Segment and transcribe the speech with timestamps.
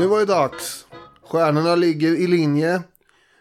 [0.00, 0.86] Nu var det dags.
[1.22, 2.82] Stjärnorna ligger i linje.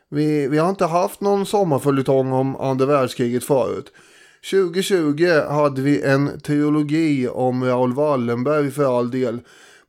[0.10, 3.94] Vi, vi har inte haft någon sommarföljetong om andra världskriget förut.
[4.52, 9.40] 2020 hade vi en teologi om Raoul Wallenberg för all del.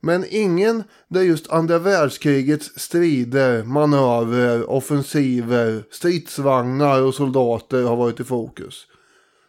[0.01, 8.23] Men ingen där just andra världskrigets strider, manövrer, offensiver, stridsvagnar och soldater har varit i
[8.23, 8.87] fokus.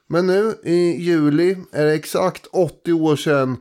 [0.09, 3.57] Men nu i juli är det exakt 80 år sedan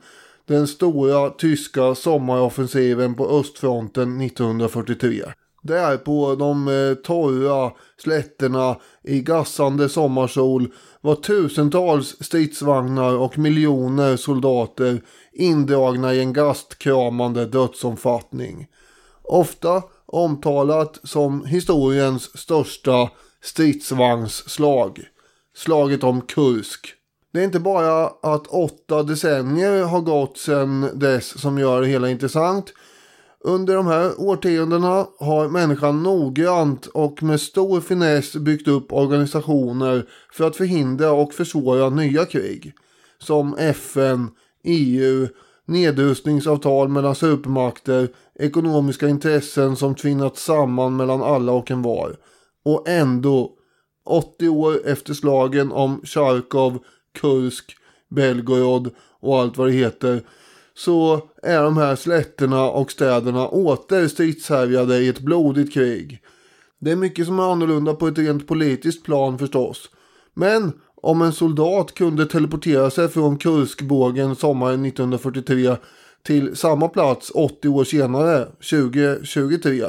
[0.46, 5.22] den stora tyska sommaroffensiven på östfronten 1943.
[5.62, 15.02] Där på de eh, torra slätterna i gassande sommarsol var tusentals stridsvagnar och miljoner soldater
[15.32, 18.66] indragna i en gastkramande dödsomfattning.
[19.22, 23.10] Ofta omtalat som historiens största
[23.42, 25.00] stridsvagnsslag.
[25.54, 26.94] Slaget om Kursk.
[27.32, 32.10] Det är inte bara att åtta decennier har gått sedan dess som gör det hela
[32.10, 32.72] intressant.
[33.44, 40.46] Under de här årtiondena har människan noggrant och med stor finess byggt upp organisationer för
[40.46, 42.72] att förhindra och försvåra nya krig.
[43.18, 44.30] Som FN,
[44.64, 45.28] EU,
[45.66, 52.16] nedrustningsavtal mellan supermakter, ekonomiska intressen som tvinnats samman mellan alla och en var.
[52.64, 53.52] Och ändå,
[54.04, 56.78] 80 år efter slagen om Charkov,
[57.20, 57.76] Kursk,
[58.10, 60.22] Belgorod och allt vad det heter
[60.74, 66.22] så är de här slätterna och städerna åter stridshärjade i ett blodigt krig.
[66.80, 69.90] Det är mycket som är annorlunda på ett rent politiskt plan förstås.
[70.34, 75.76] Men om en soldat kunde teleportera sig från Kurskbågen sommaren 1943
[76.22, 79.84] till samma plats 80 år senare, 2023,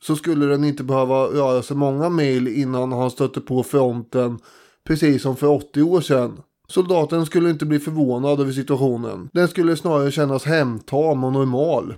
[0.00, 4.38] så skulle den inte behöva röra sig många mil innan han stötte på fronten,
[4.86, 6.38] precis som för 80 år sedan.
[6.68, 9.30] Soldaten skulle inte bli förvånad över situationen.
[9.32, 11.94] Den skulle snarare kännas hemtam och normal.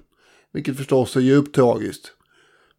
[0.52, 2.12] Vilket förstås är djupt tragiskt.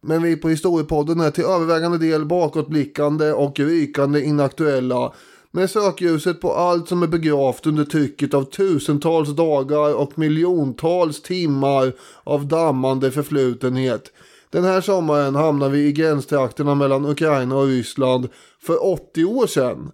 [0.00, 5.12] Men vi på Historiepodden är till övervägande del bakåtblickande och rykande inaktuella.
[5.50, 11.92] Med sökljuset på allt som är begravt under trycket av tusentals dagar och miljontals timmar
[12.24, 14.12] av dammande förflutenhet.
[14.50, 18.28] Den här sommaren hamnar vi i gränstrakterna mellan Ukraina och Ryssland
[18.62, 19.92] för 80 år sedan.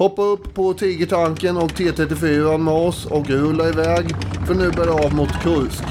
[0.00, 4.14] Hoppa upp på Tigertanken och T34 med oss och rulla iväg.
[4.46, 5.84] För nu bär det av mot Kursk.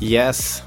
[0.00, 0.62] Yes,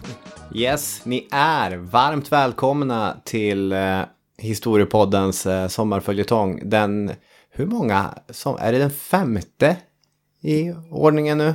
[0.56, 4.02] yes, ni är varmt välkomna till eh,
[4.38, 6.62] Historiepoddens eh, sommarföljetong.
[6.70, 7.12] Den,
[7.50, 9.78] hur många, som, är det den femte
[10.42, 11.54] i ordningen nu?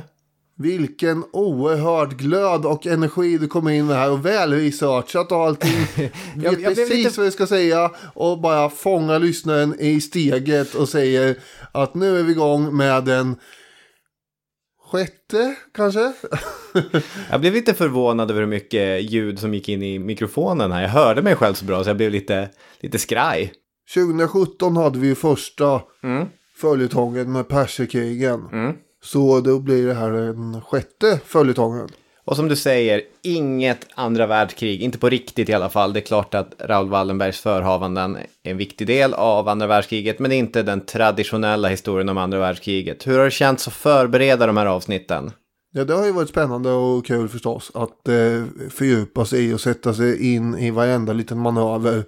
[0.57, 5.77] Vilken oerhörd glöd och energi du kommer in med här och väl researchat och allting.
[6.35, 10.89] Vet jag precis lite- vad jag ska säga och bara fånga lyssnaren i steget och
[10.89, 11.35] säger
[11.71, 13.35] att nu är vi igång med den
[14.91, 16.13] sjätte kanske?
[17.31, 20.81] Jag blev lite förvånad över hur mycket ljud som gick in i mikrofonen här.
[20.81, 23.53] Jag hörde mig själv så bra så jag blev lite, lite skraj.
[23.93, 26.27] 2017 hade vi ju första Mm.
[26.57, 28.47] följetongen med perserkrigen.
[28.51, 28.73] Mm.
[29.03, 31.87] Så då blir det här den sjätte följetongen.
[32.25, 35.93] Och som du säger, inget andra världskrig, inte på riktigt i alla fall.
[35.93, 40.29] Det är klart att Raoul Wallenbergs förhavanden är en viktig del av andra världskriget, men
[40.29, 43.07] det är inte den traditionella historien om andra världskriget.
[43.07, 45.31] Hur har det känts att förbereda de här avsnitten?
[45.73, 49.61] Ja, det har ju varit spännande och kul förstås att eh, fördjupa sig i och
[49.61, 52.03] sätta sig in i varenda liten manöver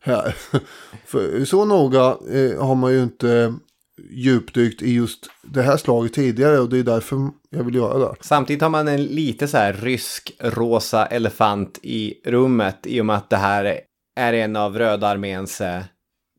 [0.00, 0.36] här.
[1.06, 3.54] För så noga eh, har man ju inte
[4.10, 8.14] djupdykt i just det här slaget tidigare och det är därför jag vill göra det.
[8.20, 13.16] Samtidigt har man en lite så här rysk rosa elefant i rummet i och med
[13.16, 13.80] att det här
[14.16, 15.82] är en av Röda arméns eh,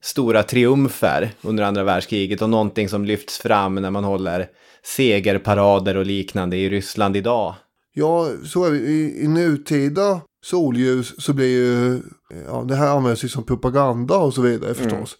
[0.01, 4.47] stora triumfer under andra världskriget och någonting som lyfts fram när man håller
[4.83, 7.55] segerparader och liknande i Ryssland idag.
[7.93, 8.77] Ja, så är det.
[8.77, 12.01] I, i nutida solljus så blir ju,
[12.45, 15.17] ja det här används ju som propaganda och så vidare förstås.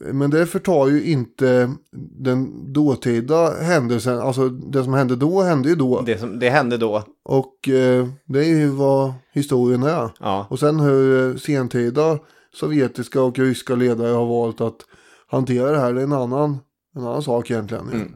[0.00, 1.74] Men det förtar ju inte
[2.18, 6.00] den dåtida händelsen, alltså det som hände då hände ju då.
[6.00, 7.02] Det, som, det hände då.
[7.24, 10.10] Och eh, det är ju vad historien är.
[10.20, 10.46] Ja.
[10.50, 12.18] Och sen hur eh, sentida
[12.54, 14.78] sovjetiska och ryska ledare har valt att
[15.26, 16.58] hantera det här, det är en annan,
[16.96, 17.88] en annan sak egentligen.
[17.88, 18.12] Mm.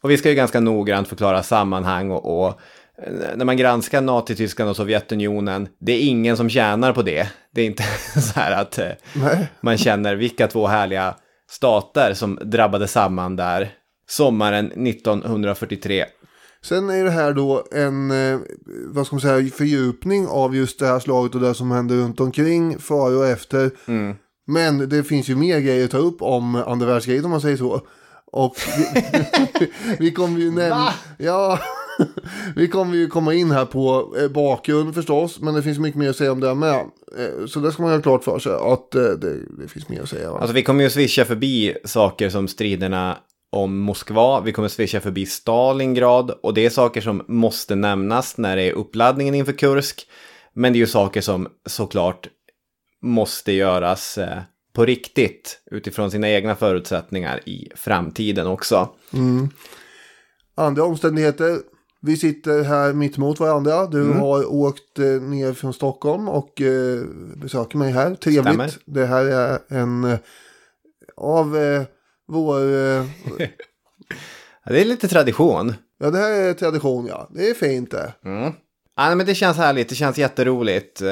[0.00, 2.60] Och vi ska ju ganska noggrant förklara sammanhang och, och
[3.36, 7.28] när man granskar Nazityskland och Sovjetunionen, det är ingen som tjänar på det.
[7.54, 7.82] Det är inte
[8.20, 9.48] så här att eh, Nej.
[9.60, 11.14] man känner vilka två härliga
[11.50, 13.70] stater som drabbade samman där
[14.08, 16.04] sommaren 1943.
[16.62, 18.38] Sen är det här då en, eh,
[18.86, 22.20] vad ska man säga, fördjupning av just det här slaget och det som händer runt
[22.20, 23.70] omkring, före och efter.
[23.88, 24.16] Mm.
[24.46, 27.56] Men det finns ju mer grejer att ta upp om andra världskriget om man säger
[27.56, 27.80] så.
[28.32, 29.02] Och vi,
[29.98, 30.94] vi kommer ju nämna...
[31.18, 31.58] Ja,
[32.56, 35.40] vi kommer ju komma in här på eh, bakgrund förstås.
[35.40, 36.74] Men det finns mycket mer att säga om det med.
[37.18, 40.02] Eh, så det ska man ha klart för sig att eh, det, det finns mer
[40.02, 40.32] att säga.
[40.32, 40.38] Va?
[40.38, 43.18] Alltså vi kommer ju swisha förbi saker som striderna
[43.50, 48.56] om Moskva, vi kommer swisha förbi Stalingrad och det är saker som måste nämnas när
[48.56, 50.06] det är uppladdningen inför Kursk.
[50.52, 52.28] Men det är ju saker som såklart
[53.02, 54.18] måste göras
[54.72, 58.88] på riktigt utifrån sina egna förutsättningar i framtiden också.
[60.54, 61.58] Andra omständigheter.
[62.00, 63.86] Vi sitter här mitt mot varandra.
[63.86, 64.18] Du Mm.
[64.20, 67.00] har åkt eh, ner från Stockholm och eh,
[67.36, 68.14] besöker mig här.
[68.14, 68.42] Trevligt.
[68.44, 68.70] Stämmer.
[68.84, 70.18] Det här är en eh,
[71.16, 71.82] av eh,
[72.28, 72.60] vår...
[74.64, 75.74] Det är lite tradition.
[76.00, 77.28] ja, det här är tradition ja.
[77.34, 78.12] Det är fint det.
[78.24, 78.52] Mm.
[78.96, 81.02] Ja, men det känns härligt, det känns jätteroligt.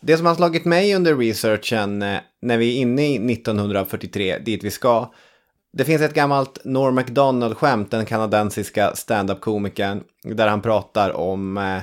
[0.00, 1.98] Det som har slagit mig under researchen
[2.42, 5.12] när vi är inne i 1943, dit vi ska.
[5.76, 11.82] Det finns ett gammalt Norm MacDonald-skämt, den kanadensiska stand-up-komikern, där han pratar om eh,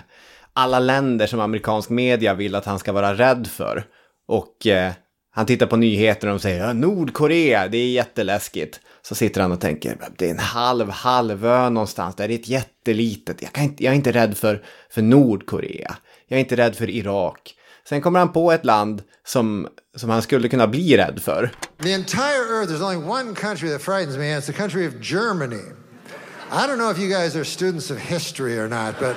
[0.54, 3.84] alla länder som amerikansk media vill att han ska vara rädd för.
[4.28, 4.92] Och eh,
[5.32, 8.80] han tittar på nyheterna och de säger ja, Nordkorea, det är jätteläskigt.
[9.02, 13.42] Så sitter han och tänker, det är en halv halvö någonstans, där är ett jättelitet,
[13.42, 15.96] jag, kan inte, jag är inte rädd för, för Nordkorea,
[16.28, 17.56] jag är inte rädd för Irak.
[17.90, 21.52] Sen kommer han på ett land som, som han skulle kunna bli rädd för.
[21.84, 24.94] The entire earth, there's only one country that frightens me, and it's the country of
[25.02, 25.64] Germany.
[26.52, 29.16] I don't know if you guys are students of history or not, but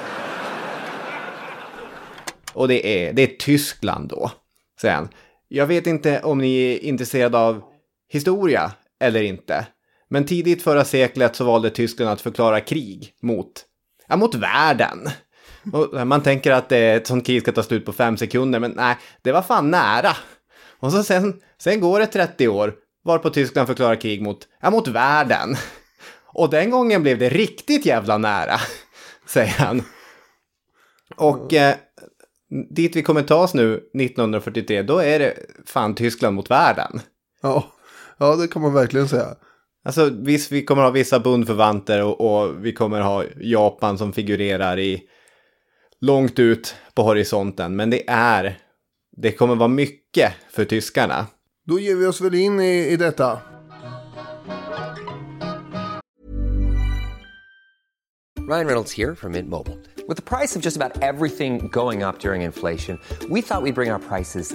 [2.55, 4.31] Och det är, det är Tyskland då,
[4.81, 5.09] säger han.
[5.49, 7.63] Jag vet inte om ni är intresserade av
[8.09, 9.67] historia eller inte.
[10.11, 13.65] Men tidigt förra seklet så valde Tyskland att förklara krig mot,
[14.09, 15.09] ja, mot världen.
[15.73, 18.71] Och man tänker att det, ett sånt krig ska ta slut på fem sekunder, men
[18.71, 20.17] nej, det var fan nära.
[20.81, 22.75] Och så sen, sen går det 30 år,
[23.05, 25.57] varpå Tyskland förklarar krig mot, ja, mot världen.
[26.27, 28.61] Och den gången blev det riktigt jävla nära,
[29.27, 29.83] säger han.
[31.17, 31.75] Och eh,
[32.71, 35.35] dit vi kommer ta oss nu 1943, då är det
[35.67, 37.01] fan Tyskland mot världen.
[37.43, 37.73] Ja,
[38.19, 39.37] ja det kan man verkligen säga.
[39.85, 44.79] Alltså visst, vi kommer ha vissa bundförvanter och, och vi kommer ha Japan som figurerar
[44.79, 45.03] i
[46.05, 47.77] långt ut på horisonten.
[47.77, 48.59] Men det är,
[49.17, 51.27] det kommer vara mycket för tyskarna.
[51.67, 53.39] Då ger vi oss väl in i, i detta.
[58.49, 59.79] Ryan Reynolds here from Mint Mobile.
[60.07, 62.99] With the price of just about everything going up during inflation,
[63.31, 64.55] we thought we'd bring our prices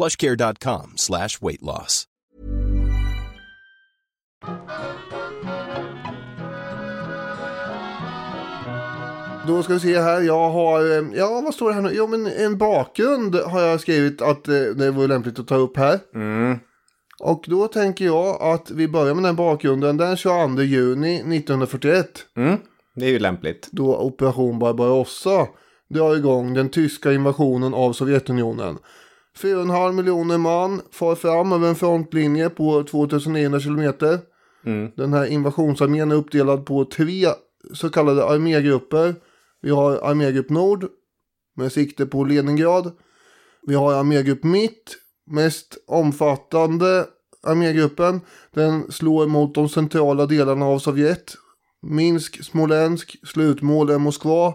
[0.00, 2.06] plushcare.com slash weight loss.
[9.46, 10.20] Då ska vi se här.
[10.20, 11.90] Jag har, eh, ja vad står det här nu?
[11.92, 15.76] Jo men en bakgrund har jag skrivit att eh, det vore lämpligt att ta upp
[15.76, 16.00] här.
[17.22, 22.06] Och då tänker jag att vi börjar med den bakgrunden den 22 juni 1941.
[22.36, 22.56] Mm,
[22.94, 23.68] det är ju lämpligt.
[23.72, 25.46] Då Operation Barbarossa
[25.94, 28.78] drar igång den tyska invasionen av Sovjetunionen.
[29.42, 34.18] 4,5 miljoner man far fram över en frontlinje på 2900 kilometer.
[34.96, 37.26] Den här invasionsarmén är uppdelad på tre
[37.74, 39.14] så kallade armégrupper.
[39.62, 40.86] Vi har armégrupp Nord
[41.56, 42.92] med sikte på Leningrad.
[43.66, 47.06] Vi har armégrupp Mitt, mest omfattande
[47.42, 48.20] armégruppen.
[48.54, 51.34] Den slår mot de centrala delarna av Sovjet.
[51.82, 54.54] Minsk, Smolensk, slutmål är Moskva.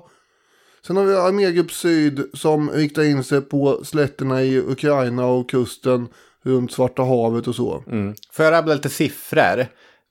[0.88, 6.08] Sen har vi armégrupp Syd som riktar in sig på slätterna i Ukraina och kusten
[6.44, 7.84] runt Svarta havet och så.
[8.32, 9.66] Får jag rabbla lite siffror?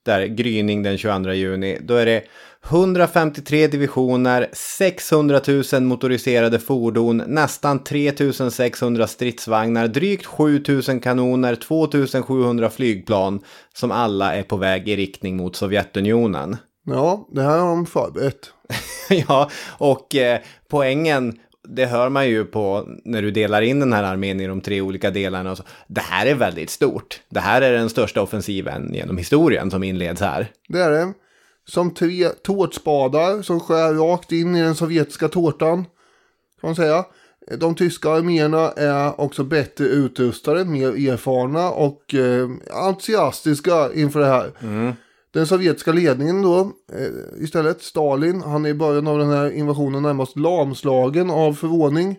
[0.04, 1.78] Där gryning den 22 juni.
[1.82, 2.22] Då är det
[2.70, 5.40] 153 divisioner, 600
[5.72, 8.12] 000 motoriserade fordon, nästan 3
[8.50, 11.88] 600 stridsvagnar, drygt 7 000 kanoner, 2
[12.22, 13.40] 700 flygplan
[13.74, 16.56] som alla är på väg i riktning mot Sovjetunionen.
[16.86, 18.53] Ja, det här har de förberett.
[19.28, 24.02] ja, och eh, poängen, det hör man ju på när du delar in den här
[24.02, 25.50] armén i de tre olika delarna.
[25.50, 25.64] Och så.
[25.86, 27.20] Det här är väldigt stort.
[27.28, 30.50] Det här är den största offensiven genom historien som inleds här.
[30.68, 31.12] Det är det.
[31.66, 35.84] Som tre tårtspadar som skär rakt in i den sovjetiska tårtan.
[36.60, 37.04] Kan man säga.
[37.58, 44.52] De tyska arméerna är också bättre utrustade, mer erfarna och eh, entusiastiska inför det här.
[45.34, 50.02] Den sovjetiska ledningen då, eh, istället Stalin, han är i början av den här invasionen
[50.02, 52.16] närmast lamslagen av förvåning.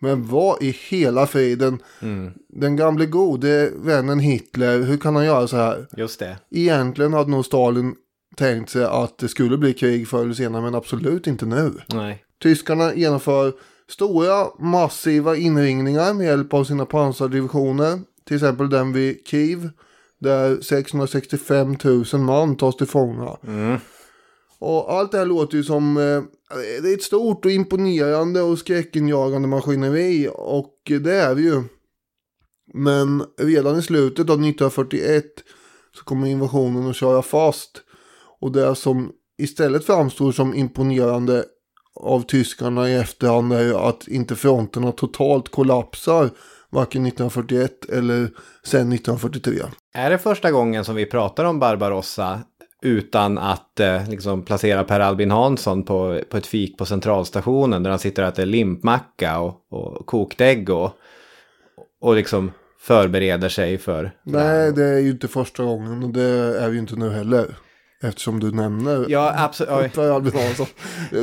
[0.00, 1.78] Men vad i hela friden,
[2.48, 5.86] den gamle gode vännen Hitler, hur kan han göra så här?
[5.96, 6.36] Just det.
[6.50, 7.94] Egentligen hade nog Stalin
[8.36, 11.72] tänkt sig att det skulle bli krig förr eller senare, men absolut inte nu.
[11.86, 12.24] Nej.
[12.42, 13.52] Tyskarna genomför
[13.88, 18.00] stora massiva inringningar med hjälp av sina pansardivisioner.
[18.26, 19.70] Till exempel den vid Kiev.
[20.22, 23.36] Där 665 000 man tas till fånga.
[24.58, 26.22] Och allt det här låter ju som eh,
[26.82, 30.28] det är ett stort och imponerande och skräckinjagande maskineri.
[30.34, 31.62] Och det är det ju.
[32.74, 35.24] Men redan i slutet av 1941
[35.96, 37.82] så kommer invasionen att köra fast.
[38.40, 41.44] Och det som istället framstår som imponerande
[41.94, 46.30] av tyskarna i efterhand är ju att inte fronterna totalt kollapsar.
[46.70, 48.30] Varken 1941 eller
[48.64, 49.62] sen 1943.
[49.94, 52.40] Är det första gången som vi pratar om Barbarossa
[52.82, 57.90] utan att eh, liksom placera Per Albin Hansson på, på ett fik på centralstationen där
[57.90, 60.90] han sitter och äter limpmacka och, och kokt ägg och,
[62.00, 64.12] och liksom förbereder sig för...
[64.22, 67.56] Nej, det är ju inte första gången och det är ju inte nu heller.
[68.04, 69.92] Eftersom du nämner Ja, absolut.
[69.92, 70.66] Per Albin Hansson.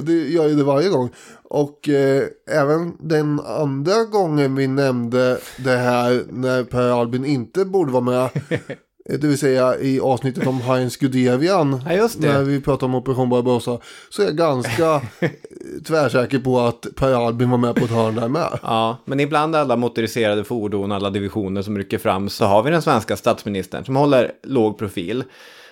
[0.04, 1.10] Det gör ju det varje gång.
[1.44, 7.92] Och eh, även den andra gången vi nämnde det här när Per Albin inte borde
[7.92, 8.30] vara med.
[9.10, 11.82] Det vill säga i avsnittet om Heinz Guderian.
[11.90, 12.10] Ja.
[12.18, 13.80] När vi pratar om Operation Barbarossa.
[14.10, 15.02] Så är jag ganska
[15.88, 18.60] tvärsäker på att Per Albin var med på ett hörn där med.
[18.62, 22.82] Ja, men ibland alla motoriserade fordon, alla divisioner som rycker fram så har vi den
[22.82, 25.24] svenska statsministern som håller låg profil.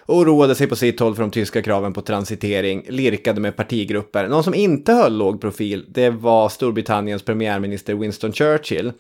[0.08, 4.28] Oroade sig på sitt håll för de tyska kraven på transitering, lirkade med partigrupper.
[4.28, 8.92] Någon som inte höll låg profil, det var Storbritanniens premiärminister Winston Churchill.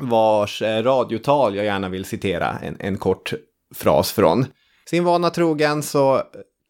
[0.00, 3.32] Vars eh, radiotal jag gärna vill citera en, en kort
[3.74, 4.46] fras från.
[4.90, 6.22] Sin vana trogen så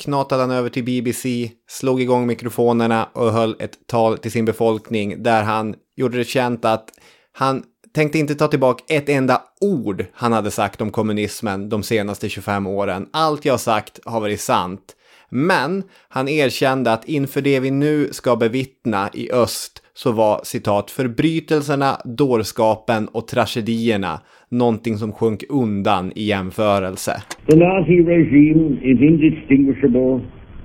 [0.03, 5.23] knatade han över till BBC, slog igång mikrofonerna och höll ett tal till sin befolkning
[5.23, 6.91] där han gjorde det känt att
[7.33, 12.29] han tänkte inte ta tillbaka ett enda ord han hade sagt om kommunismen de senaste
[12.29, 13.07] 25 åren.
[13.13, 14.97] Allt jag sagt har varit sant.
[15.31, 20.91] Men han erkände att inför det vi nu ska bevittna i öst så var citat
[20.91, 27.13] förbrytelserna, dårskapen och tragedierna någonting som sjönk undan i jämförelse.
[27.51, 30.21] The Nazi regime is indistinguishable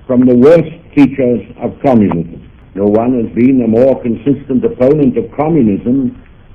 [0.06, 2.36] from the worst features of communism.
[2.74, 6.08] No one has been a more consistent opponent of communism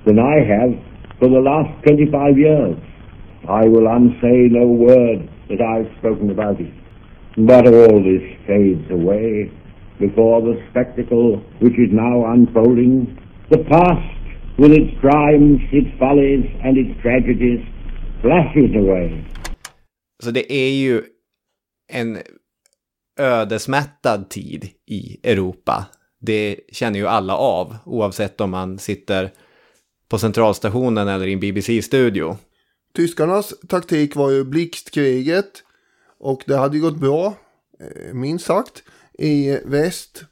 [0.05, 0.71] than I have
[1.19, 2.77] for the last 25 years.
[3.47, 6.73] I will unsay no word that I've spoken about it.
[7.35, 9.51] But all this fades away
[9.99, 13.19] before the spectacle which is now unfolding.
[13.49, 14.15] The past,
[14.57, 17.61] with its crimes, its follies, and its tragedies,
[18.21, 19.23] flashes away.
[20.23, 21.01] Så det är ju
[23.19, 25.85] ödesmättad tid i Europa.
[26.21, 29.29] Det känner ju alla av, oavsett om man sitter
[30.13, 32.37] på centralstationen eller i en BBC-studio.
[32.95, 35.63] Tyskarnas taktik var ju blixtkriget.
[36.19, 37.37] Och det hade ju gått bra,
[37.79, 40.23] eh, minst sagt, i väst.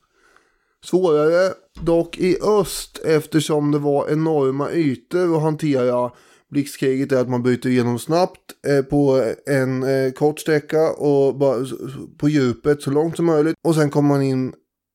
[0.83, 6.11] Svårare dock i öst eftersom det var enorma ytor att hantera.
[6.49, 11.39] Blixtkriget är att man bryter igenom snabbt eh, på en eh, kort sträcka och
[12.17, 13.55] på djupet så långt som möjligt.
[13.63, 14.53] Och sen kommer man in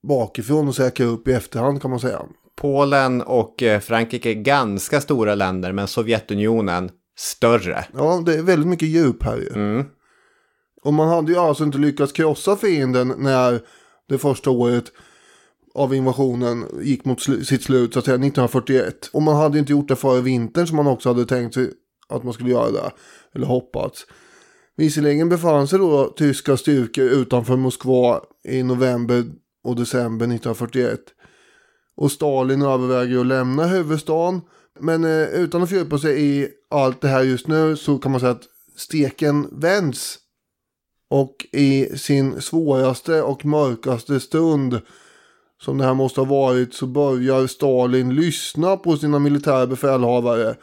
[0.09, 2.23] bakifrån och säkrar upp i efterhand kan man säga.
[2.57, 7.85] Polen och eh, Frankrike är ganska stora länder, men Sovjetunionen större.
[7.97, 9.49] Ja, det är väldigt mycket djup här ju.
[9.55, 9.87] Mm.
[10.83, 13.61] Och man hade ju alltså inte lyckats krossa fienden när
[14.09, 14.85] det första året
[15.75, 19.11] av invasionen gick mot slu- sitt slut, så att säga, 1941.
[19.13, 21.71] Och man hade inte gjort det före vintern som man också hade tänkt sig
[22.09, 22.91] att man skulle göra det.
[23.35, 24.07] Eller hoppats.
[24.77, 29.25] Visserligen befann sig då tyska styrkor utanför Moskva i november
[29.65, 31.01] och december 1941.
[31.97, 34.41] Och Stalin överväger att lämna huvudstaden.
[34.81, 38.21] Men eh, utan att fördjupa sig i allt det här just nu så kan man
[38.21, 40.19] säga att steken vänds.
[41.11, 44.81] Och i sin svåraste och mörkaste stund
[45.63, 50.55] som det här måste ha varit så börjar Stalin lyssna på sina militära befälhavare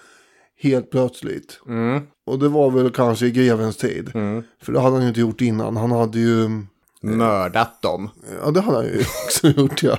[0.60, 1.60] helt plötsligt.
[1.68, 2.02] Mm.
[2.26, 4.12] Och det var väl kanske i grevens tid.
[4.14, 4.44] Mm.
[4.62, 5.78] För det hade han ju inte gjort innan.
[5.78, 6.66] Han hade ju...
[7.04, 8.10] Mördat dem.
[8.44, 9.98] Ja, det hade han ju också gjort, ja.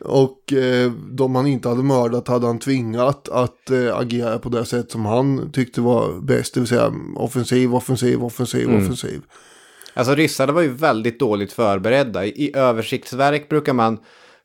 [0.00, 4.64] Och eh, de han inte hade mördat hade han tvingat att eh, agera på det
[4.64, 6.54] sätt som han tyckte var bäst.
[6.54, 8.82] Det vill säga offensiv, offensiv, offensiv, Mm.
[8.82, 9.22] offensiv.
[9.94, 12.24] Alltså ryssarna var ju väldigt dåligt förberedda.
[12.26, 13.98] I översiktsverk brukar man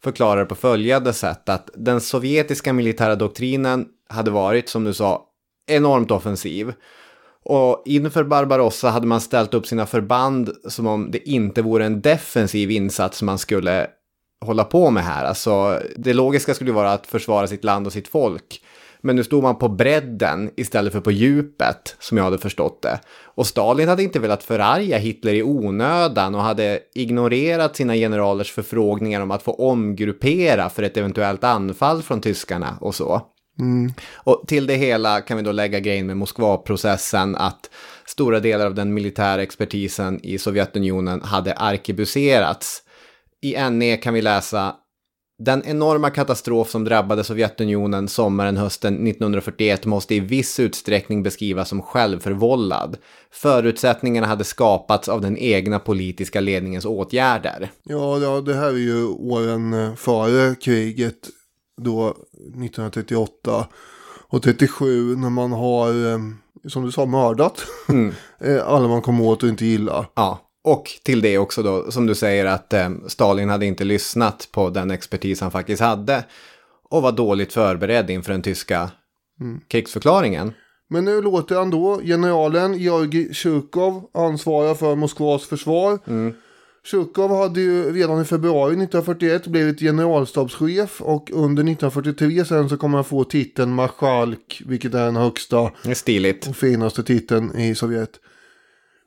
[0.03, 1.49] förklara det på följande sätt.
[1.49, 5.23] Att den sovjetiska militära doktrinen hade varit, som du sa,
[5.67, 6.73] enormt offensiv.
[7.49, 12.01] Och inför Barbarossa hade man ställt upp sina förband som om det inte vore en
[12.01, 13.87] defensiv insats man skulle
[14.45, 15.25] hålla på med här.
[15.25, 18.61] Alltså, det logiska skulle ju vara att försvara sitt land och sitt folk.
[19.01, 22.99] Men nu stod man på bredden istället för på djupet, som jag hade förstått det.
[23.23, 29.21] Och Stalin hade inte velat förarga Hitler i onödan och hade ignorerat sina generalers förfrågningar
[29.21, 33.21] om att få omgruppera för ett eventuellt anfall från tyskarna och så.
[33.59, 33.93] Mm.
[34.13, 37.69] Och till det hela kan vi då lägga grejen med Moskvaprocessen att
[38.05, 42.83] stora delar av den militära expertisen i Sovjetunionen hade arkebuserats.
[43.41, 44.75] I NE kan vi läsa
[45.39, 51.81] den enorma katastrof som drabbade Sovjetunionen sommaren hösten 1941 måste i viss utsträckning beskrivas som
[51.81, 52.97] självförvållad.
[53.31, 57.71] Förutsättningarna hade skapats av den egna politiska ledningens åtgärder.
[57.83, 61.29] Ja, ja, det här är ju åren eh, före kriget.
[61.81, 63.67] Då 1938
[64.29, 66.19] och 37 när man har, eh,
[66.67, 67.65] som du sa, mördat.
[68.39, 70.05] Eh, Alla man kom åt och inte gilla.
[70.15, 74.49] Ja, och till det också då, som du säger att eh, Stalin hade inte lyssnat
[74.51, 76.23] på den expertis han faktiskt hade
[76.89, 78.91] och var dåligt förberedd inför den tyska
[79.67, 80.53] krigsförklaringen.
[80.89, 85.99] Men nu låter han då generalen Georgij Tjukov ansvara för Moskvas försvar.
[86.91, 92.97] Tjukov hade ju redan i februari 1941 blivit generalstabschef och under 1943 sen så kommer
[92.97, 96.47] han få titeln marskalk, vilket är den högsta stiligt.
[96.47, 98.19] och finaste titeln i Sovjet.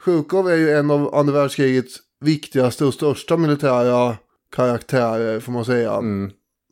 [0.04, 4.16] Sjukov är ju en av andra världskrigets viktigaste och största militära
[4.52, 6.00] karaktärer får man säga.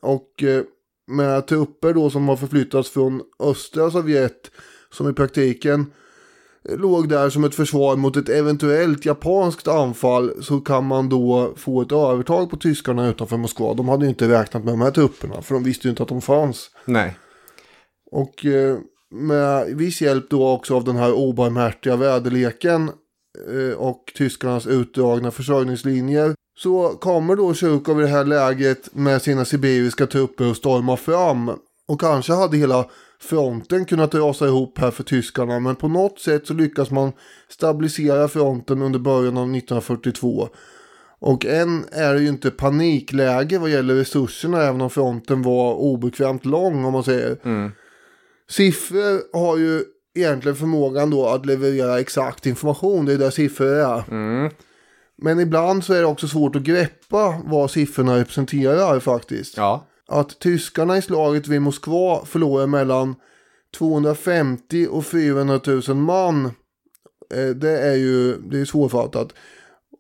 [0.02, 0.62] Och eh,
[1.06, 4.50] med trupper då som har förflyttats från östra Sovjet
[4.90, 5.86] som i praktiken
[6.64, 11.82] låg där som ett försvar mot ett eventuellt japanskt anfall så kan man då få
[11.82, 13.74] ett övertag på tyskarna utanför Moskva.
[13.74, 16.08] De hade ju inte räknat med de här trupperna för de visste ju inte att
[16.08, 16.70] de fanns.
[16.84, 17.16] Nej.
[18.10, 18.78] Och eh,
[19.10, 22.90] med viss hjälp då också av den här obarmhärtiga väderleken
[23.48, 29.44] eh, och tyskarnas utdragna försörjningslinjer så kommer då Tjukov i det här läget med sina
[29.44, 31.50] sibiriska trupper och storma fram.
[31.88, 32.86] Och kanske hade hela
[33.20, 37.12] fronten kunnat rasa ihop här för tyskarna men på något sätt så lyckas man
[37.48, 40.48] stabilisera fronten under början av 1942.
[41.20, 46.44] Och än är det ju inte panikläge vad gäller resurserna även om fronten var obekvämt
[46.44, 47.38] lång om man säger.
[48.50, 53.04] Siffror har ju egentligen förmågan då att leverera exakt information.
[53.04, 54.02] Det är där siffror är.
[55.22, 59.56] Men ibland så är det också svårt att greppa vad siffrorna representerar faktiskt.
[59.56, 59.86] Ja.
[60.08, 63.14] Att tyskarna i slaget vid Moskva förlorar mellan
[63.78, 66.44] 250 och 400 000 man.
[67.34, 69.28] eh, Det är ju det är svårfattat.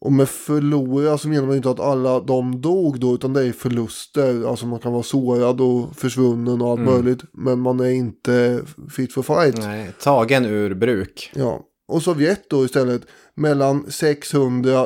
[0.00, 3.46] Och med förlora så menar man ju inte att alla de dog då utan det
[3.46, 4.48] är förluster.
[4.48, 7.20] Alltså man kan vara sårad och försvunnen och allt möjligt.
[7.32, 9.58] Men man är inte fit for fight.
[9.58, 11.30] Nej, tagen ur bruk.
[11.34, 11.60] Ja.
[11.88, 13.02] Och Sovjet då istället
[13.34, 14.84] mellan 600 000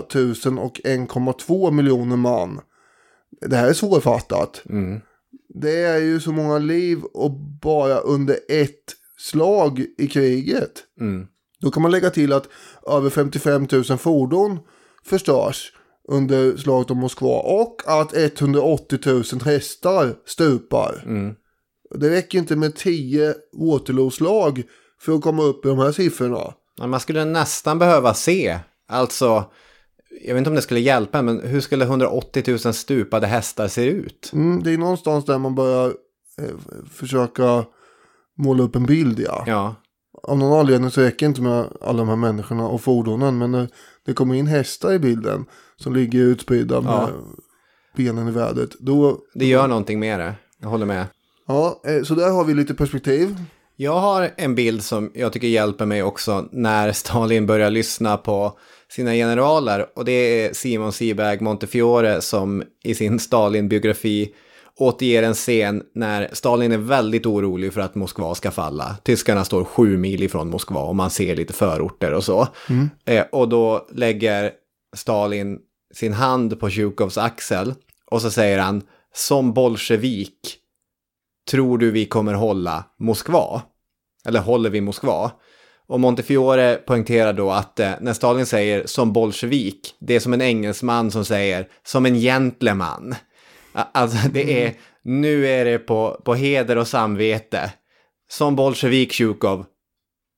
[0.59, 2.61] och 1,2 miljoner man.
[3.41, 4.63] Det här är svårfattat.
[5.55, 7.31] Det är ju så många liv och
[7.63, 10.85] bara under ett slag i kriget.
[11.61, 12.49] Då kan man lägga till att
[12.87, 14.59] över 55 000 fordon
[15.05, 15.73] förstörs
[16.09, 21.05] under slaget om Moskva och att 180 000 hästar stupar.
[21.95, 24.63] Det räcker inte med 10 Waterloo-slag
[25.01, 26.55] för att komma upp i de här siffrorna.
[26.79, 29.45] Man skulle nästan behöva se, alltså,
[30.21, 33.85] jag vet inte om det skulle hjälpa, men hur skulle 180 000 stupade hästar se
[33.85, 34.31] ut?
[34.33, 35.87] Mm, det är någonstans där man börjar
[36.39, 36.45] eh,
[36.93, 37.65] försöka
[38.39, 39.45] måla upp en bild ja.
[39.47, 39.75] Ja,
[40.23, 43.39] Av någon anledning så räcker det inte med alla de här människorna och fordonen.
[43.39, 43.69] Men när
[44.07, 45.45] det kommer in hästar i bilden
[45.77, 47.09] som ligger utspridda med Ja.
[47.97, 48.71] benen i vädret.
[48.81, 50.35] Då, det gör någonting med det.
[50.61, 51.07] Jag håller med.
[51.49, 53.37] ja, eh, så där har vi lite perspektiv.
[53.77, 58.59] Jag har en bild som jag tycker hjälper mig också när Stalin börjar lyssna på
[58.93, 59.87] sina generaler.
[59.95, 64.35] Och det är Simon Seberg Montefiore som i sin Stalin-biografi
[64.77, 68.97] återger en scen när Stalin är väldigt orolig för att Moskva ska falla.
[69.03, 72.49] Tyskarna står sju mil ifrån Moskva och man ser lite förorter och så.
[73.05, 74.51] Eh, och då lägger
[74.97, 75.59] Stalin
[75.95, 77.75] sin hand på Tjukovs axel
[78.11, 78.83] och så säger han
[79.15, 80.59] som bolsjevik
[81.51, 83.63] tror du vi kommer hålla Moskva?
[84.27, 85.31] Eller håller vi Moskva?
[85.87, 90.43] Och Montefiore poängterar då att eh, när Stalin säger som bolsjevik, det är som en
[90.43, 93.15] engelsman som säger som en gentleman.
[93.73, 97.73] Alltså det är, nu är det på, på heder och samvete.
[98.31, 99.65] Som bolsjevik Tjukov,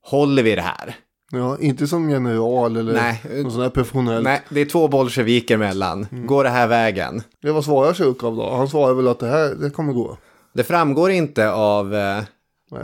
[0.07, 0.97] håller vi det här?
[1.33, 3.23] Ja, inte som general eller Nej.
[3.43, 4.23] någon sån här professionell.
[4.23, 6.07] Nej, det är två bolsjeviker mellan.
[6.11, 7.23] Går det här vägen?
[7.43, 8.51] Det vad svarar Tjukov då?
[8.51, 10.19] Han svarar väl att det här det kommer gå.
[10.53, 12.23] Det framgår inte av eh,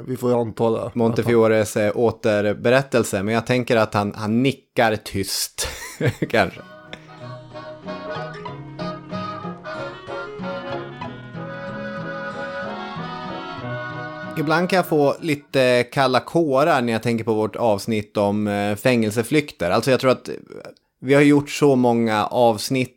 [0.06, 0.90] vi får ju anta det.
[0.94, 1.92] Montefiores han...
[1.92, 5.68] återberättelse, men jag tänker att han, han nickar tyst,
[6.30, 6.60] kanske.
[14.38, 18.76] Ibland kan jag få lite kalla kårar när jag tänker på vårt avsnitt om eh,
[18.76, 19.70] fängelseflykter.
[19.70, 20.30] Alltså jag tror att
[21.00, 22.96] vi har gjort så många avsnitt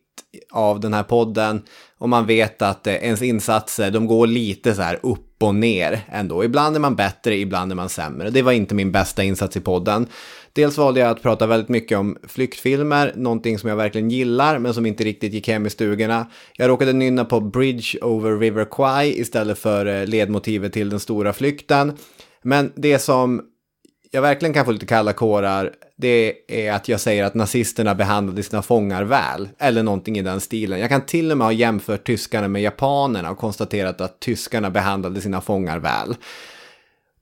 [0.51, 1.61] av den här podden
[2.03, 5.99] och man vet att eh, ens insatser, de går lite så här upp och ner
[6.11, 6.43] ändå.
[6.43, 8.29] Ibland är man bättre, ibland är man sämre.
[8.29, 10.07] Det var inte min bästa insats i podden.
[10.53, 14.73] Dels valde jag att prata väldigt mycket om flyktfilmer, någonting som jag verkligen gillar men
[14.73, 16.27] som inte riktigt gick hem i stugorna.
[16.57, 21.33] Jag råkade nynna på Bridge over River Kwai istället för eh, ledmotivet till den stora
[21.33, 21.97] flykten.
[22.41, 23.41] Men det som
[24.15, 28.43] jag verkligen kan få lite kalla kårar, det är att jag säger att nazisterna behandlade
[28.43, 29.49] sina fångar väl.
[29.57, 30.79] Eller någonting i den stilen.
[30.79, 35.21] Jag kan till och med ha jämfört tyskarna med japanerna och konstaterat att tyskarna behandlade
[35.21, 36.15] sina fångar väl.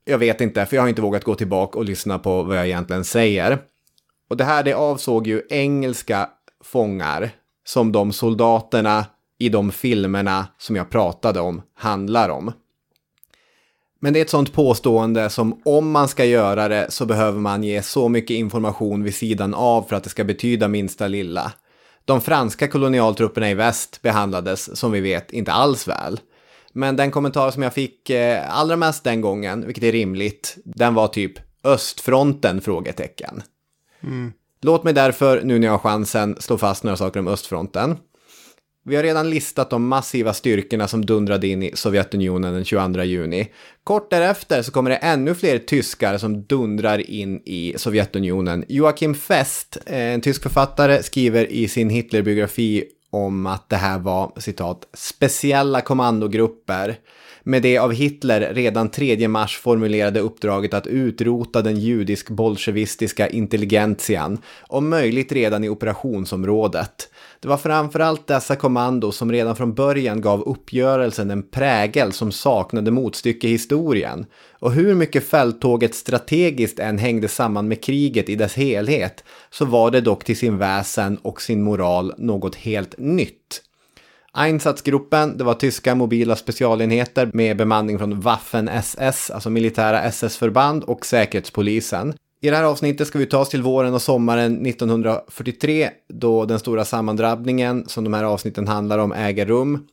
[0.04, 2.66] Jag vet inte, för jag har inte vågat gå tillbaka och lyssna på vad jag
[2.66, 3.58] egentligen säger.
[4.30, 6.28] Och det här, det avsåg ju engelska
[6.64, 7.30] fångar
[7.66, 9.06] som de soldaterna
[9.38, 12.52] i de filmerna som jag pratade om handlar om.
[14.04, 17.62] Men det är ett sånt påstående som om man ska göra det så behöver man
[17.62, 21.52] ge så mycket information vid sidan av för att det ska betyda minsta lilla.
[22.04, 26.20] De franska kolonialtrupperna i väst behandlades, som vi vet, inte alls väl.
[26.72, 30.94] Men den kommentar som jag fick eh, allra mest den gången, vilket är rimligt, den
[30.94, 31.32] var typ
[31.64, 32.60] östfronten?
[32.60, 33.42] frågetecken.
[34.60, 37.96] Låt mig därför, nu när jag har chansen, slå fast några saker om östfronten.
[38.84, 43.48] Vi har redan listat de massiva styrkorna som dundrade in i Sovjetunionen den 22 juni.
[43.84, 48.64] Kort därefter så kommer det ännu fler tyskar som dundrar in i Sovjetunionen.
[48.68, 54.32] Joachim Fest, eh, en tysk författare, skriver i sin Hitlerbiografi om att det här var,
[54.36, 56.96] citat, speciella kommandogrupper
[57.42, 64.88] med det av Hitler redan 3 mars formulerade uppdraget att utrota den judisk-bolsjevistiska intelligentian, om
[64.88, 67.08] möjligt redan i operationsområdet.
[67.42, 72.90] Det var framförallt dessa kommando som redan från början gav uppgörelsen en prägel som saknade
[72.90, 74.26] motstycke i historien.
[74.58, 79.90] Och hur mycket fälttåget strategiskt än hängde samman med kriget i dess helhet, så var
[79.90, 83.62] det dock till sin väsen och sin moral något helt nytt.
[84.32, 92.14] Einsatzgruppen, det var tyska mobila specialenheter med bemanning från Waffen-SS, alltså militära SS-förband och Säkerhetspolisen.
[92.44, 96.58] I det här avsnittet ska vi ta oss till våren och sommaren 1943 då den
[96.58, 99.86] stora sammandrabbningen som de här avsnitten handlar om äger rum.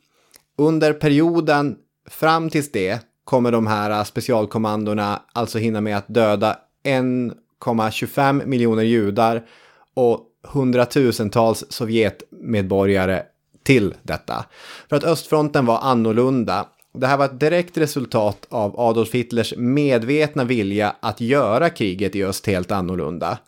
[0.58, 1.76] Under perioden
[2.08, 9.46] fram tills det kommer de här specialkommandorna alltså hinna med att döda 1,25 miljoner judar
[9.94, 13.22] och hundratusentals Sovjetmedborgare
[13.62, 14.44] till detta.
[14.88, 16.66] För att östfronten var annorlunda.
[16.92, 22.24] Det här var ett direkt resultat av Adolf Hitlers medvetna vilja att göra kriget i
[22.24, 23.38] öst helt annorlunda.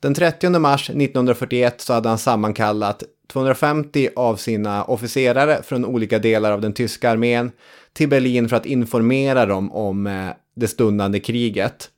[0.00, 6.52] Den 30 mars 1941 så hade han sammankallat 250 av sina officerare från olika delar
[6.52, 7.52] av den tyska armén
[7.92, 11.90] till Berlin för att informera dem om eh, det stundande kriget.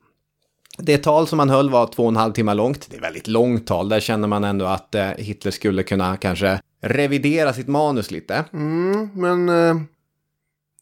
[0.79, 2.87] Det tal som han höll var två och en halv timme långt.
[2.91, 3.89] Det är väldigt långt tal.
[3.89, 8.45] Där känner man ändå att eh, Hitler skulle kunna kanske revidera sitt manus lite.
[8.53, 9.83] Mm, men eh,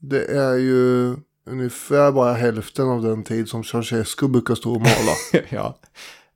[0.01, 5.43] det är ju ungefär bara hälften av den tid som Ceausescu brukar stå och mala.
[5.49, 5.79] ja.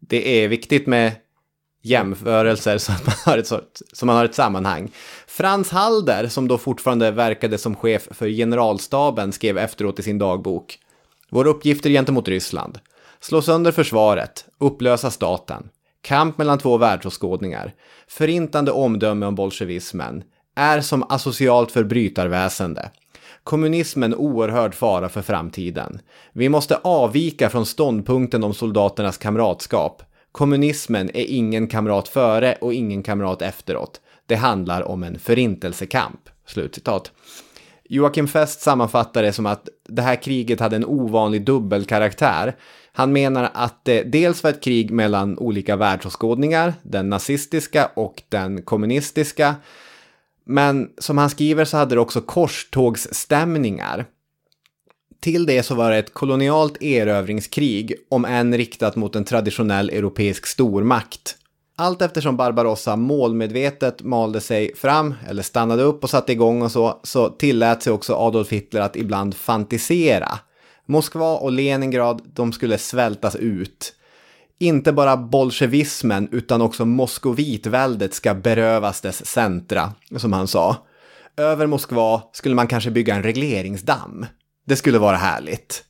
[0.01, 1.13] Det är viktigt med
[1.83, 4.91] jämförelser så att man har ett, sort, så man har ett sammanhang.
[5.27, 10.79] Frans Halder, som då fortfarande verkade som chef för generalstaben, skrev efteråt i sin dagbok.
[11.31, 12.79] Våra uppgifter gentemot Ryssland.
[13.21, 15.69] Slå sönder försvaret, upplösa staten,
[16.01, 17.75] kamp mellan två världsåskådningar,
[18.09, 20.23] förintande omdöme om bolsjevismen,
[20.57, 22.91] är som asocialt förbrytarväsende.
[23.45, 26.01] Kommunismen oerhörd fara för framtiden.
[26.33, 30.03] Vi måste avvika från ståndpunkten om soldaternas kamratskap.
[30.33, 34.01] Kommunismen är ingen kamrat före och ingen kamrat efteråt.
[34.27, 36.21] Det handlar om en förintelsekamp.
[36.47, 37.13] Slutcitat.
[37.85, 42.57] Joakim Fest sammanfattar det som att det här kriget hade en ovanlig dubbelkaraktär.
[42.93, 48.63] Han menar att det dels var ett krig mellan olika världsåskådningar, den nazistiska och den
[48.63, 49.55] kommunistiska.
[50.45, 54.07] Men som han skriver så hade det också korstågsstämningar.
[55.21, 60.47] Till det så var det ett kolonialt erövringskrig, om än riktat mot en traditionell europeisk
[60.47, 61.37] stormakt.
[61.77, 67.01] Allt eftersom Barbarossa målmedvetet malde sig fram, eller stannade upp och satte igång och så,
[67.03, 70.39] så tillät sig också Adolf Hitler att ibland fantisera.
[70.87, 73.95] Moskva och Leningrad, de skulle svältas ut.
[74.63, 80.77] Inte bara bolsjevismen utan också moskovitväldet ska berövas dess centra, som han sa.
[81.37, 84.27] Över Moskva skulle man kanske bygga en regleringsdamm.
[84.67, 85.85] Det skulle vara härligt.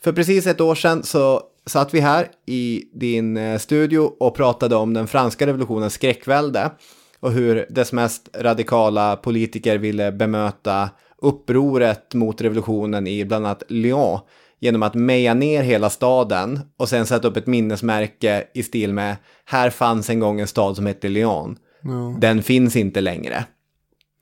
[0.00, 4.76] För precis ett år sedan så satt vi här i din eh, studio och pratade
[4.76, 6.70] om den franska revolutionens skräckvälde
[7.20, 10.90] och hur dess mest radikala politiker ville bemöta
[11.22, 14.20] upproret mot revolutionen i bland annat Lyon
[14.60, 19.16] genom att meja ner hela staden och sen sätta upp ett minnesmärke i stil med
[19.44, 21.56] här fanns en gång en stad som hette Lyon.
[21.82, 22.16] Ja.
[22.20, 23.44] Den finns inte längre.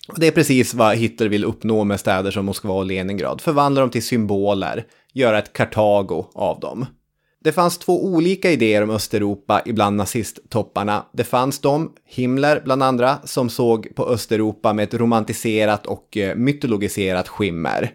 [0.08, 3.40] Och det är precis vad Hitler vill uppnå med städer som Moskva och Leningrad.
[3.40, 6.86] Förvandla dem till symboler, göra ett Kartago av dem.
[7.44, 11.06] Det fanns två olika idéer om Östeuropa ibland nazisttopparna.
[11.12, 16.36] Det fanns de, Himmler bland andra, som såg på Östeuropa med ett romantiserat och eh,
[16.36, 17.90] mytologiserat skimmer.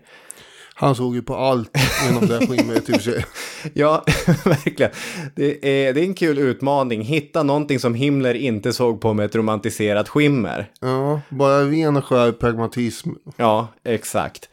[0.75, 3.25] Han såg ju på allt genom det skimret i och för sig.
[3.73, 4.03] Ja,
[4.45, 4.91] verkligen.
[5.35, 7.01] Det är, det är en kul utmaning.
[7.01, 10.71] Hitta någonting som Himmler inte såg på med ett romantiserat skimmer.
[10.79, 13.09] Ja, bara ren och skär pragmatism.
[13.37, 14.49] Ja, exakt.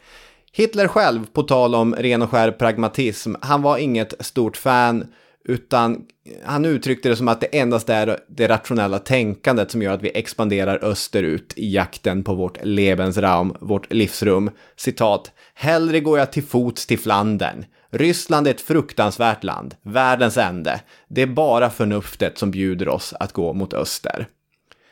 [0.51, 5.05] Hitler själv, på tal om ren och skär pragmatism, han var inget stort fan,
[5.45, 6.01] utan
[6.45, 10.11] han uttryckte det som att det endast är det rationella tänkandet som gör att vi
[10.17, 14.51] expanderar österut i jakten på vårt Lebensraum, vårt livsrum.
[14.75, 17.65] Citat, hellre går jag till fots till Flandern.
[17.91, 20.81] Ryssland är ett fruktansvärt land, världens ände.
[21.07, 24.27] Det är bara förnuftet som bjuder oss att gå mot öster.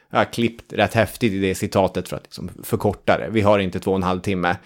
[0.10, 3.30] Jag har klippt rätt häftigt i det citatet för att liksom förkorta det.
[3.32, 4.58] Vi har inte två och en halv timme.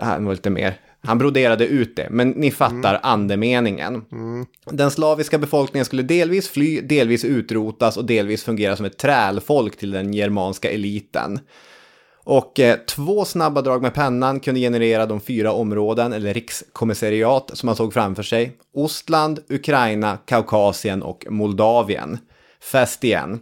[0.00, 0.74] Han var lite mer.
[1.02, 4.04] Han broderade ut det, men ni fattar andemeningen.
[4.64, 9.90] Den slaviska befolkningen skulle delvis fly, delvis utrotas och delvis fungera som ett trälfolk till
[9.90, 11.40] den germanska eliten.
[12.24, 17.66] Och eh, två snabba drag med pennan kunde generera de fyra områden, eller rikskommissariat, som
[17.66, 18.56] man såg framför sig.
[18.74, 22.18] Ostland, Ukraina, Kaukasien och Moldavien.
[22.72, 23.40] Fäst igen.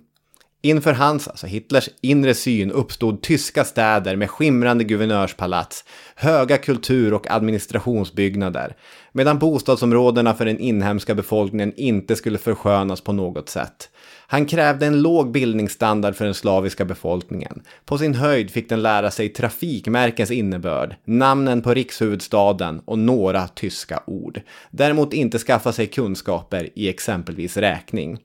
[0.63, 7.31] Inför hans, alltså Hitlers, inre syn uppstod tyska städer med skimrande guvernörspalats, höga kultur och
[7.31, 8.77] administrationsbyggnader,
[9.13, 13.91] medan bostadsområdena för den inhemska befolkningen inte skulle förskönas på något sätt.
[14.31, 17.63] Han krävde en låg bildningsstandard för den slaviska befolkningen.
[17.85, 24.03] På sin höjd fick den lära sig trafikmärkens innebörd, namnen på rikshuvudstaden och några tyska
[24.07, 24.41] ord.
[24.71, 28.19] Däremot inte skaffa sig kunskaper i exempelvis räkning.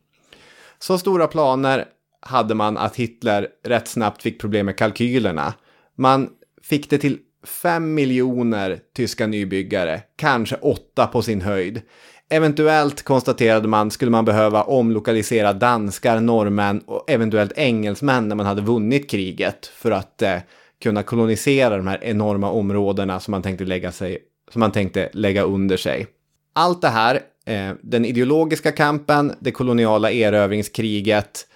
[0.80, 1.86] Så stora planer
[2.20, 5.54] hade man att Hitler rätt snabbt fick problem med kalkylerna.
[5.96, 6.30] Man
[6.64, 11.82] fick det till 5 miljoner tyska nybyggare, kanske 8 på sin höjd.
[12.30, 18.62] Eventuellt konstaterade man skulle man behöva omlokalisera danskar, norrmän och eventuellt engelsmän när man hade
[18.62, 20.38] vunnit kriget för att eh,
[20.84, 24.18] kunna kolonisera de här enorma områdena som man tänkte lägga, sig,
[24.52, 26.08] som man tänkte lägga under sig.
[26.54, 31.48] Allt det här, eh, den ideologiska kampen, det koloniala erövringskriget,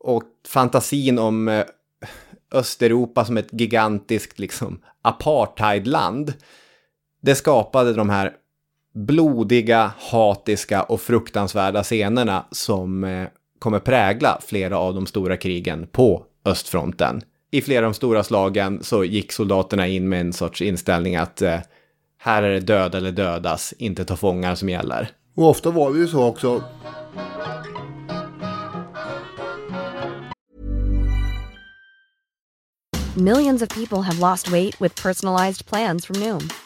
[0.00, 1.64] och fantasin om eh,
[2.52, 6.32] Östeuropa som ett gigantiskt liksom apartheidland.
[7.22, 8.32] Det skapade de här
[8.96, 13.28] blodiga, hatiska och fruktansvärda scenerna som eh,
[13.58, 17.22] kommer prägla flera av de stora krigen på östfronten.
[17.50, 21.42] I flera av de stora slagen så gick soldaterna in med en sorts inställning att
[21.42, 21.58] eh,
[22.18, 25.10] här är det död eller dödas, inte ta fångar som gäller.
[25.36, 26.62] Och ofta var det ju så också.
[33.16, 36.48] Millions of people have lost weight with personalized plans from Noom,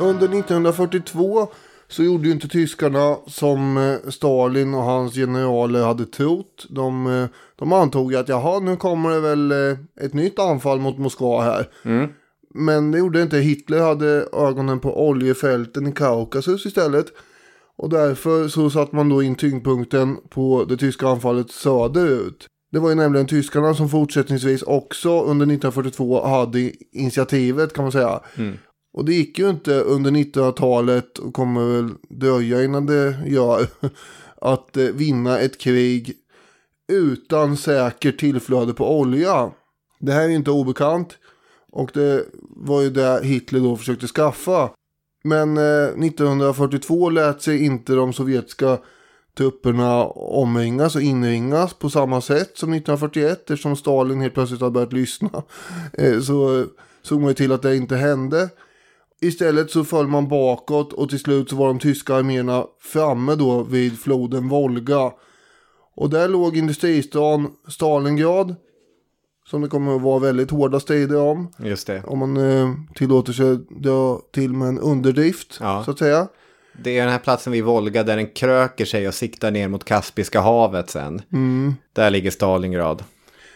[0.00, 1.48] Under 1942
[1.88, 6.66] så gjorde ju inte tyskarna som eh, Stalin och hans generaler hade trott.
[6.70, 10.98] De, eh, de antog att jaha, nu kommer det väl eh, ett nytt anfall mot
[10.98, 11.68] Moskva här.
[11.84, 12.08] Mm.
[12.54, 13.38] Men det gjorde inte.
[13.38, 17.06] Hitler hade ögonen på oljefälten i Kaukasus istället.
[17.76, 22.48] Och därför så satte man då in tyngdpunkten på det tyska anfallet söderut.
[22.72, 28.20] Det var ju nämligen tyskarna som fortsättningsvis också under 1942 hade initiativet kan man säga.
[28.36, 28.58] Mm.
[28.92, 33.66] Och det gick ju inte under 1900-talet och kommer väl dröja innan det gör
[34.40, 36.14] att eh, vinna ett krig
[36.92, 39.50] utan säkert tillflöde på olja.
[40.00, 41.18] Det här är ju inte obekant
[41.72, 44.70] och det var ju det Hitler då försökte skaffa.
[45.24, 48.78] Men eh, 1942 lät sig inte de sovjetiska
[49.36, 54.92] trupperna omringas och inringas på samma sätt som 1941 eftersom Stalin helt plötsligt hade börjat
[54.92, 55.42] lyssna.
[55.98, 56.64] Eh, så
[57.02, 58.48] såg man ju till att det inte hände.
[59.20, 63.62] Istället så föll man bakåt och till slut så var de tyska arméerna framme då
[63.62, 65.12] vid floden Volga.
[65.94, 68.54] Och där låg industristan Stalingrad.
[69.46, 71.52] Som det kommer att vara väldigt hårda strider om.
[71.58, 72.02] Just det.
[72.06, 75.82] Om man eh, tillåter sig dra till med en underdrift Ja.
[75.84, 76.28] så att säga.
[76.72, 79.84] Det är den här platsen vid Volga där den kröker sig och siktar ner mot
[79.84, 81.22] Kaspiska havet sen.
[81.32, 81.74] Mm.
[81.92, 83.04] Där ligger Stalingrad.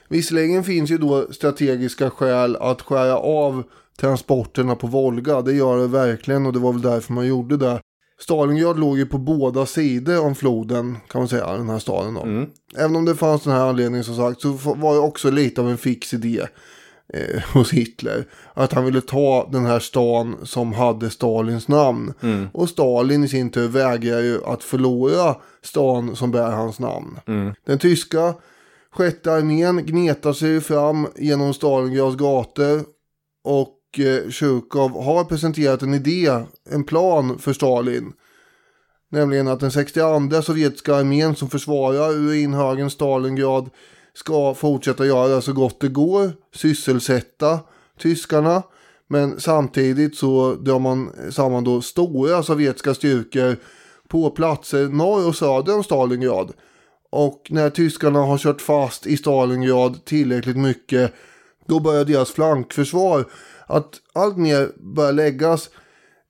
[0.08, 3.62] Visserligen finns ju då strategiska skäl att skära av
[4.00, 5.42] transporterna på Volga.
[5.42, 7.80] Det gör det verkligen och det var väl därför man gjorde det.
[8.18, 12.22] Stalingrad låg ju på båda sidor om floden kan man säga, den här staden då.
[12.22, 12.50] Mm.
[12.76, 15.70] Även om det fanns den här anledningen som sagt så var det också lite av
[15.70, 16.46] en fix idé
[17.14, 18.24] eh, hos Hitler.
[18.54, 22.12] Att han ville ta den här stan som hade Stalins namn.
[22.22, 22.48] Mm.
[22.52, 27.18] Och Stalin i sin tur vägrar ju att förlora stan som bär hans namn.
[27.26, 27.54] Mm.
[27.66, 28.34] Den tyska
[28.90, 32.84] sjätte armén gnetar sig fram genom Stalingrads gator.
[33.44, 36.30] Och eh, Tjurkov har presenterat en idé,
[36.70, 38.12] en plan för Stalin.
[39.10, 43.70] Nämligen att den 62 sovjetiska armén som försvarar urinhögen Stalingrad
[44.16, 47.60] ska fortsätta göra så gott det går, sysselsätta
[47.98, 48.62] tyskarna.
[49.08, 53.56] Men samtidigt så drar man samman då stora sovjetiska styrkor
[54.08, 56.52] på platser norr och söder om Stalingrad.
[57.10, 61.12] Och när tyskarna har kört fast i Stalingrad tillräckligt mycket
[61.66, 63.24] då börjar deras flankförsvar
[63.66, 65.70] att allt mer börja läggas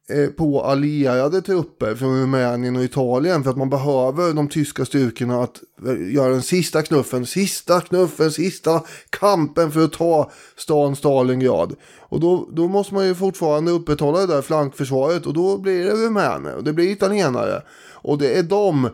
[0.08, 5.42] Eh, på allierade trupper från Rumänien och Italien för att man behöver de tyska styrkorna
[5.42, 11.76] att eh, göra den sista knuffen, sista knuffen, sista kampen för att ta stan Stalingrad.
[11.98, 15.90] Och då, då måste man ju fortfarande upprätthålla det där flankförsvaret och då blir det
[15.90, 17.62] rumäner och det blir italienare.
[17.92, 18.88] Och det är de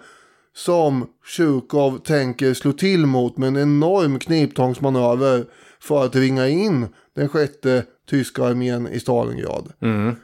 [0.55, 5.44] som Tjurkov tänker slå till mot med en enorm kniptångsmanöver
[5.81, 9.72] för att ringa in den sjätte tyska armén i Stalingrad.
[9.82, 10.14] Mm.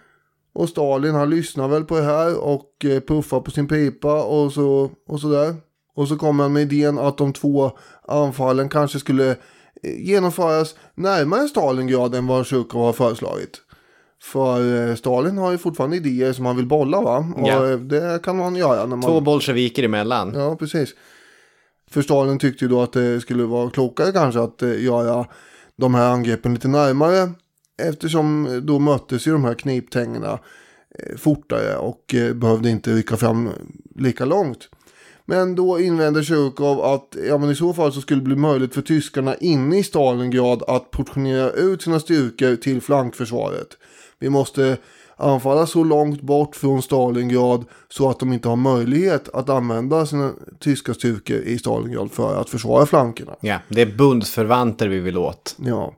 [0.58, 4.52] Och Stalin han lyssnar väl på det här och eh, puffar på sin pipa och
[4.52, 5.54] så och sådär.
[5.94, 7.70] Och så kommer han med idén att de två
[8.08, 9.36] anfallen kanske skulle eh,
[9.98, 13.56] genomföras närmare Stalingrad än vad Tjurkov har föreslagit.
[14.22, 17.26] För eh, Stalin har ju fortfarande idéer som han vill bolla va?
[17.36, 17.60] Och Ja.
[17.76, 19.02] det kan man göra när man...
[19.10, 20.32] Två bolsjeviker emellan.
[20.34, 20.90] Ja, precis.
[21.90, 25.26] För Stalin tyckte ju då att det skulle vara klokare kanske att göra
[25.76, 27.32] de här angreppen lite närmare.
[27.78, 30.38] Eftersom eh, då möttes ju de här kniptängerna
[30.98, 33.50] eh, fortare och eh, behövde inte rycka fram
[33.94, 34.68] lika långt.
[35.24, 38.74] Men då invänder Tjurkov att ja, men i så fall så skulle det bli möjligt
[38.74, 43.68] för tyskarna inne i Stalingrad att portionera ut sina styrkor till flankförsvaret.
[44.18, 44.76] Vi måste
[45.16, 50.32] anfalla så långt bort från Stalingrad så att de inte har möjlighet att använda sina
[50.58, 53.36] tyska styrkor i Stalingrad för att försvara flankerna.
[53.40, 55.56] Ja, det är bundsförvanter vi vill åt.
[55.58, 55.94] Ja,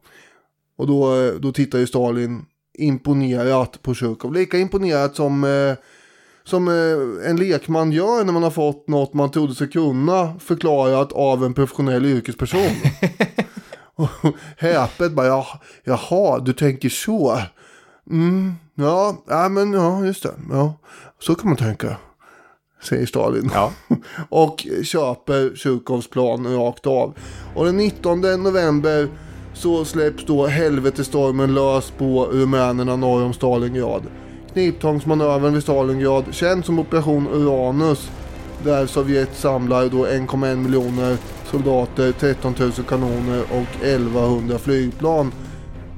[0.80, 2.44] och då, då tittar ju Stalin
[2.78, 4.32] imponerat på Tjurkov.
[4.32, 5.74] Lika imponerat som, eh,
[6.44, 11.12] som eh, en lekman gör när man har fått något man trodde sig kunna förklarat
[11.12, 12.70] av en professionell yrkesperson.
[14.56, 15.46] Häpet bara, ja,
[15.84, 17.40] jaha, du tänker så.
[18.10, 20.34] Mm, ja, ja, men ja, just det.
[20.50, 20.74] Ja,
[21.18, 21.96] så kan man tänka.
[22.82, 23.50] Säger Stalin.
[23.54, 23.72] Ja.
[24.28, 27.14] och köper Tjurkovs plan rakt av.
[27.54, 29.08] Och den 19 november
[29.60, 34.02] så släpps då helvetestormen lös på rumänerna norr om Stalingrad.
[34.52, 38.10] Kniptångsmanövern vid Stalingrad, känd som Operation Uranus,
[38.64, 41.16] där Sovjet samlar då 1,1 miljoner
[41.50, 45.32] soldater, 13 000 kanoner och 1100 flygplan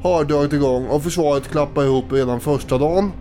[0.02, 3.12] har dragit igång och försvaret klappar ihop redan första dagen.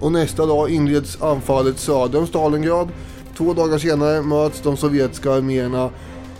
[0.00, 2.88] Och nästa dag inleds anfallet söder om Stalingrad.
[3.36, 5.90] Två dagar senare möts de sovjetiska arméerna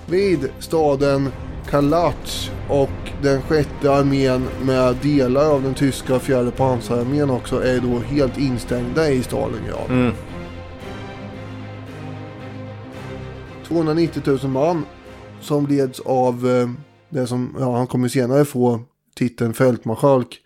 [0.07, 1.29] vid staden
[1.69, 2.91] Kalach och
[3.23, 9.11] den sjätte armén med delar av den tyska fjärde pansararmén också är då helt instängda
[9.11, 9.91] i Stalingrad.
[9.91, 10.13] Mm.
[13.65, 14.85] 290 000 man
[15.41, 16.69] som leds av eh,
[17.09, 18.81] det som, ja han kommer senare få
[19.17, 20.41] titeln fältmarskalk.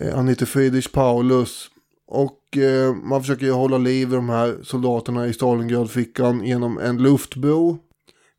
[0.00, 1.70] Eh, han heter Friedrich Paulus.
[2.06, 7.78] Och eh, man försöker hålla liv i de här soldaterna i Stalingradfickan genom en luftbro.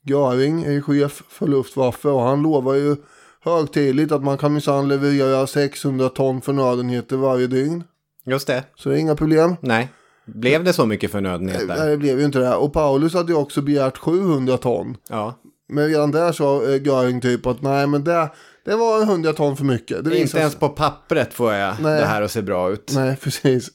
[0.06, 2.96] Göring är ju chef för Luftwaffe och han lovar ju
[3.44, 7.84] högtidligt att man kan minsann leverera 600 ton förnödenheter varje dygn.
[8.26, 8.64] Just det.
[8.76, 9.56] Så det är inga problem.
[9.62, 9.90] Nej.
[10.26, 11.66] Blev det så mycket förnödenheter?
[11.68, 12.56] Nej, det blev ju inte det.
[12.56, 14.98] Och Paulus hade ju också begärt 700 ton.
[15.10, 15.40] Ja.
[15.70, 18.30] Men redan där sa eh, Göring typ att nej men det,
[18.66, 20.04] det var 100 ton för mycket.
[20.04, 22.00] Det Inte ens på pappret får jag Nej.
[22.00, 22.92] det här att se bra ut.
[22.96, 23.70] Nej, precis.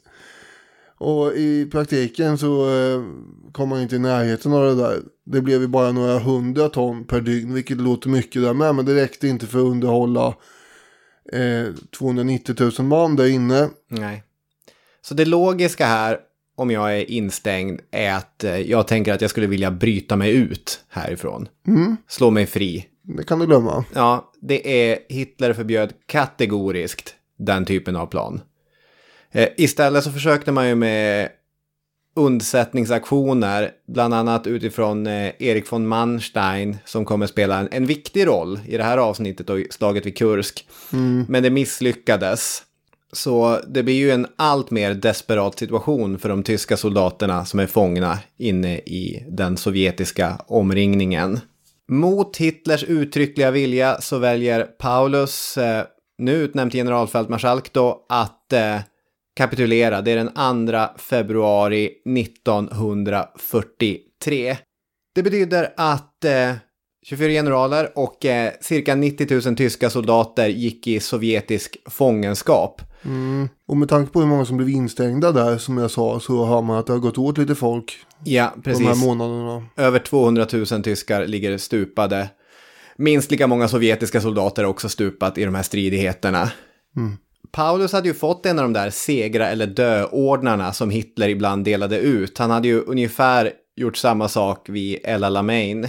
[0.98, 3.02] Och i praktiken så eh,
[3.52, 5.02] kom man inte i närheten av det där.
[5.26, 8.74] Det blev ju bara några hundra ton per dygn, vilket låter mycket där med.
[8.74, 10.26] Men det räckte inte för att underhålla
[11.32, 13.68] eh, 290 000 man där inne.
[13.88, 14.22] Nej.
[15.02, 16.18] Så det logiska här,
[16.56, 20.34] om jag är instängd, är att eh, jag tänker att jag skulle vilja bryta mig
[20.36, 21.48] ut härifrån.
[21.66, 22.86] Mm, Slå mig fri.
[23.02, 23.84] det kan du glömma.
[23.94, 28.40] Ja, det är Hitler förbjöd kategoriskt den typen av plan.
[29.34, 31.28] Eh, istället så försökte man ju med
[32.16, 38.60] undsättningsaktioner, bland annat utifrån eh, Erik von Manstein som kommer spela en, en viktig roll
[38.66, 40.66] i det här avsnittet och slaget vid Kursk.
[41.28, 42.62] Men det misslyckades.
[43.12, 47.66] Så det blir ju en allt mer desperat situation för de tyska soldaterna som är
[47.66, 51.40] fångna inne i den sovjetiska omringningen.
[51.88, 55.84] Mot Hitlers uttryckliga vilja så väljer Paulus, eh,
[56.18, 58.78] nu utnämnd till generalfältmarskalk då, att eh,
[59.34, 60.02] kapitulera.
[60.02, 64.56] Det är den 2 februari 1943.
[65.14, 66.52] Det betyder att eh,
[67.06, 72.82] 24 generaler och eh, cirka 90 000 tyska soldater gick i sovjetisk fångenskap.
[73.04, 73.48] Mm.
[73.68, 76.62] Och med tanke på hur många som blev instängda där, som jag sa, så hör
[76.62, 79.04] man att det har gått åt lite folk Ja, de här precis.
[79.04, 79.66] månaderna.
[79.76, 82.30] Över 200 000 tyskar ligger stupade.
[82.96, 86.50] Minst lika många sovjetiska soldater har också stupat i de här stridigheterna.
[86.96, 87.16] Mm.
[87.54, 91.98] Paulus hade ju fått en av de där segra eller dö-ordnarna som Hitler ibland delade
[91.98, 92.38] ut.
[92.38, 95.88] Han hade ju ungefär gjort samma sak vid El Alamein.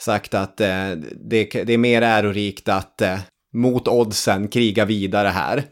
[0.00, 0.90] Sagt att eh,
[1.30, 3.18] det, det är mer ärorikt att eh,
[3.52, 5.64] mot oddsen kriga vidare här.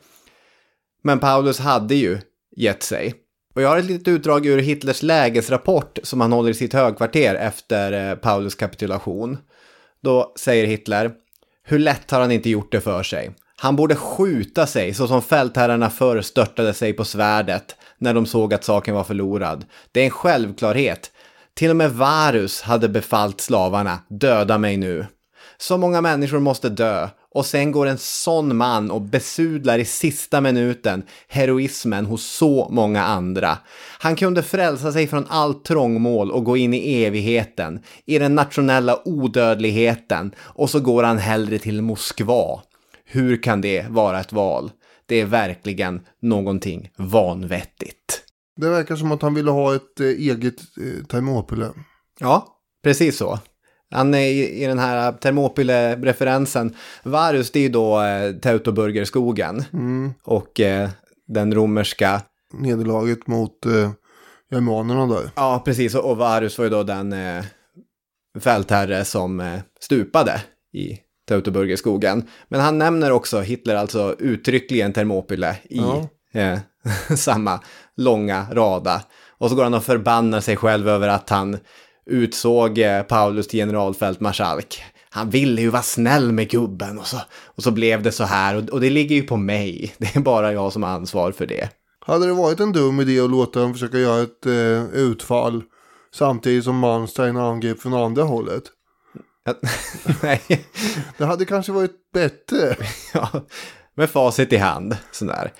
[1.02, 2.18] Men Paulus hade ju
[2.56, 3.14] gett sig.
[3.54, 7.34] Och jag har ett litet utdrag ur Hitlers lägesrapport som han håller i sitt högkvarter
[7.34, 9.38] efter eh, Paulus kapitulation.
[10.02, 11.12] Då säger Hitler,
[11.62, 13.30] hur lätt har han inte gjort det för sig?
[13.60, 18.54] Han borde skjuta sig så som fältherrarna förr störtade sig på svärdet när de såg
[18.54, 19.64] att saken var förlorad.
[19.92, 21.10] Det är en självklarhet.
[21.54, 25.06] Till och med Varus hade befallt slavarna, döda mig nu.
[25.56, 30.40] Så många människor måste dö och sen går en sån man och besudlar i sista
[30.40, 33.58] minuten heroismen hos så många andra.
[33.98, 38.98] Han kunde frälsa sig från allt trångmål och gå in i evigheten, i den nationella
[39.04, 42.60] odödligheten och så går han hellre till Moskva.
[43.10, 44.70] Hur kan det vara ett val?
[45.06, 48.24] Det är verkligen någonting vanvettigt.
[48.56, 51.68] Det verkar som att han ville ha ett eh, eget eh, Thermopyle.
[52.20, 52.46] Ja,
[52.84, 53.38] precis så.
[53.90, 56.74] Han är i, i den här Thermopyle-referensen.
[57.02, 59.64] Varus, det är ju då eh, Teutoburgerskogen.
[59.72, 60.12] Mm.
[60.24, 60.90] Och eh,
[61.26, 63.90] den romerska nederlaget mot eh,
[64.50, 65.30] germanerna där.
[65.34, 65.94] Ja, precis.
[65.94, 67.44] Och Varus var ju då den eh,
[68.40, 70.42] fältherre som eh, stupade
[70.72, 70.98] i
[71.28, 72.24] Teutoburgerskogen.
[72.48, 76.08] Men han nämner också Hitler alltså uttryckligen Thermopyle i Ja.
[76.40, 76.58] eh,
[77.16, 77.60] samma
[77.96, 79.02] långa rada.
[79.38, 81.58] Och så går han och förbannar sig själv över att han
[82.06, 84.82] utsåg eh, Paulus till generalfältmarskalk.
[85.10, 88.56] Han ville ju vara snäll med gubben och så, och så blev det så här.
[88.56, 89.94] Och, och det ligger ju på mig.
[89.98, 91.68] Det är bara jag som har ansvar för det.
[92.06, 95.62] Hade det varit en dum idé att låta dem försöka göra ett eh, utfall
[96.14, 98.62] samtidigt som Manstein angrep från andra hållet?
[100.22, 100.40] Nej.
[101.18, 102.76] Det hade kanske varit bättre.
[103.14, 103.28] ja,
[103.94, 104.96] med facit i hand.
[105.12, 105.52] Sådär.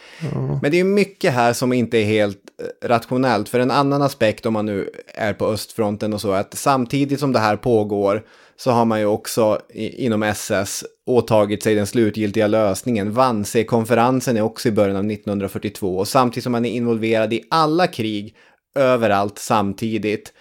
[0.62, 2.42] Men det är mycket här som inte är helt
[2.82, 3.48] eh, rationellt.
[3.48, 7.32] För en annan aspekt om man nu är på östfronten och så, att samtidigt som
[7.32, 8.22] det här pågår
[8.56, 13.12] så har man ju också i, inom SS åtagit sig den slutgiltiga lösningen.
[13.12, 17.86] Wannsee-konferensen är också i början av 1942 och samtidigt som man är involverad i alla
[17.86, 18.36] krig
[18.74, 20.32] överallt samtidigt.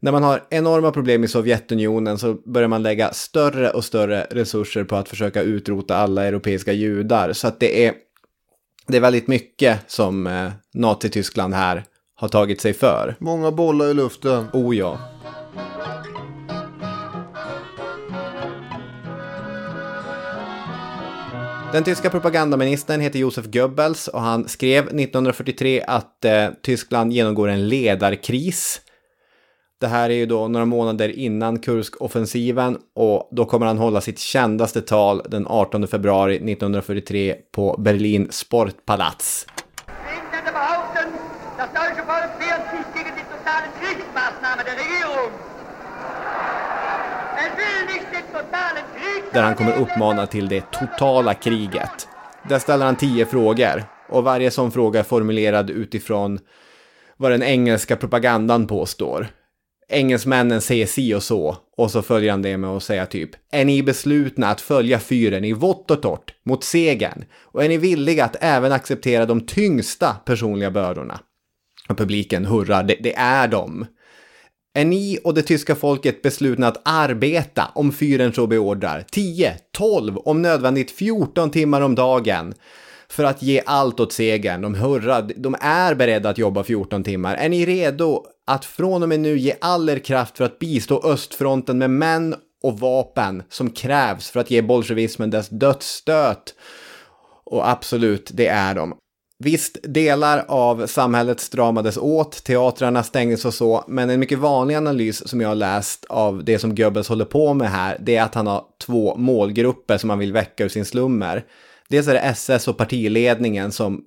[0.00, 4.84] När man har enorma problem i Sovjetunionen så börjar man lägga större och större resurser
[4.84, 7.32] på att försöka utrota alla europeiska judar.
[7.32, 7.94] Så att det är,
[8.86, 11.84] det är väldigt mycket som eh, Nazityskland här
[12.14, 13.14] har tagit sig för.
[13.18, 14.46] Många bollar i luften.
[14.52, 14.98] Oh ja.
[21.72, 27.68] Den tyska propagandaministern heter Josef Goebbels och han skrev 1943 att eh, Tyskland genomgår en
[27.68, 28.80] ledarkris.
[29.80, 34.18] Det här är ju då några månader innan Kursk-offensiven och då kommer han hålla sitt
[34.18, 39.46] kändaste tal den 18 februari 1943 på Berlin Sportpalats.
[49.32, 52.08] Där han kommer uppmana till det totala kriget.
[52.48, 56.38] Där ställer han tio frågor och varje sån fråga är formulerad utifrån
[57.16, 59.26] vad den engelska propagandan påstår.
[59.88, 63.64] Engelsmännen säger si och så och så följer han det med att säga typ Är
[63.64, 67.24] ni beslutna att följa fyren i vått och torrt mot segern?
[67.40, 71.20] Och är ni villiga att även acceptera de tyngsta personliga bördorna?
[71.88, 73.86] Och publiken hurrar, det, det är de.
[74.74, 80.18] Är ni och det tyska folket beslutna att arbeta om fyren så beordrar 10, 12,
[80.18, 82.54] om nödvändigt 14 timmar om dagen
[83.08, 84.60] för att ge allt åt segern?
[84.60, 87.34] De hurrar, de är beredda att jobba 14 timmar.
[87.34, 91.00] Är ni redo att från och med nu ge all er kraft för att bistå
[91.04, 96.54] östfronten med män och vapen som krävs för att ge bolsjevismen dess dödsstöt?
[97.44, 98.94] Och absolut, det är de.
[99.38, 105.28] Visst, delar av samhället stramades åt, teatrarna stängdes och så, men en mycket vanlig analys
[105.28, 108.34] som jag har läst av det som Goebbels håller på med här, det är att
[108.34, 111.44] han har två målgrupper som han vill väcka ur sin slummer.
[111.88, 114.04] Dels är det SS och partiledningen som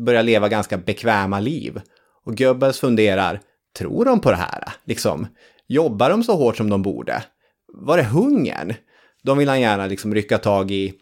[0.00, 1.80] börjar leva ganska bekväma liv.
[2.24, 3.40] Och Goebbels funderar,
[3.78, 4.72] tror de på det här?
[4.84, 5.26] Liksom,
[5.66, 7.24] jobbar de så hårt som de borde?
[7.72, 8.74] Var det hungern?
[9.22, 10.94] De vill han gärna liksom rycka tag i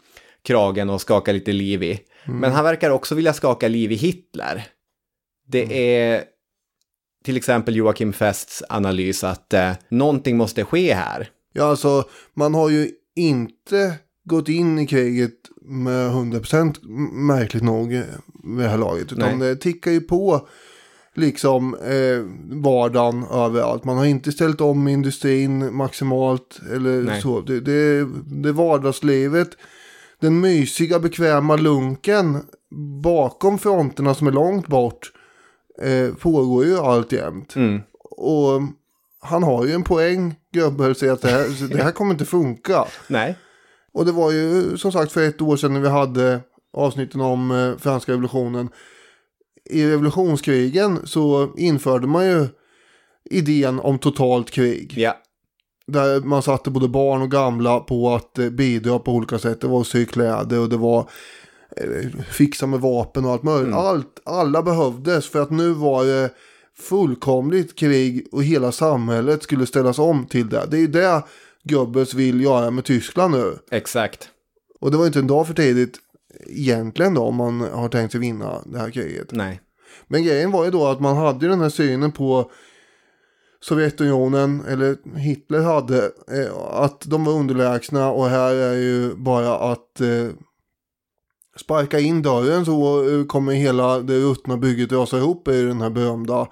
[0.43, 1.99] kragen och skaka lite liv i.
[2.25, 4.67] Men han verkar också vilja skaka liv i Hitler.
[5.47, 6.23] Det är
[7.23, 11.29] till exempel Joakim Fests analys att eh, någonting måste ske här.
[11.53, 12.03] Ja, alltså
[12.33, 18.01] man har ju inte gått in i kriget med 100% märkligt nog eh,
[18.43, 19.11] vid det här laget.
[19.11, 19.49] Utan Nej.
[19.49, 20.47] det tickar ju på
[21.15, 22.23] liksom eh,
[22.61, 23.83] vardagen överallt.
[23.83, 27.21] Man har inte ställt om industrin maximalt eller Nej.
[27.21, 27.41] så.
[27.41, 29.49] Det, det, det vardagslivet,
[30.19, 32.37] den mysiga bekväma lunken
[33.03, 35.11] bakom fronterna som är långt bort
[35.81, 37.55] eh, pågår ju alltjämt.
[37.55, 37.81] Mm.
[38.01, 38.61] Och
[39.21, 42.85] han har ju en poäng, Goebbels, i att det här, det här kommer inte funka.
[43.07, 43.37] Nej.
[43.93, 46.39] Och det var ju som sagt för ett år sedan när vi hade
[46.73, 48.69] avsnitten om eh, franska revolutionen.
[49.69, 52.47] I revolutionskrigen så införde man ju
[53.29, 54.93] idén om totalt krig.
[54.97, 55.17] Ja.
[55.87, 59.61] Där man satte både barn och gamla på att eh, bidra på olika sätt.
[59.61, 61.09] Det var att sy kläder och det var
[61.77, 63.75] eh, fixa med vapen och allt möjligt.
[63.75, 66.29] Allt, alla behövdes för att nu var det
[66.77, 70.67] fullkomligt krig och hela samhället skulle ställas om till det.
[70.71, 71.23] Det är ju det
[71.63, 73.57] Goebbels vill göra med Tyskland nu.
[73.71, 74.29] Exakt.
[74.79, 75.99] Och det var inte en dag för tidigt
[76.47, 79.31] egentligen då om man har tänkt sig vinna det här kriget.
[79.31, 79.61] Nej.
[80.07, 82.51] Men grejen var ju då att man hade ju den här synen på
[83.63, 90.01] Sovjetunionen, eller Hitler hade, eh, att de var underlägsna och här är ju bara att
[90.01, 90.27] eh,
[91.59, 95.89] sparka in dörren så eh, kommer hela det ruttna bygget rasa ihop i den här
[95.89, 96.47] berömda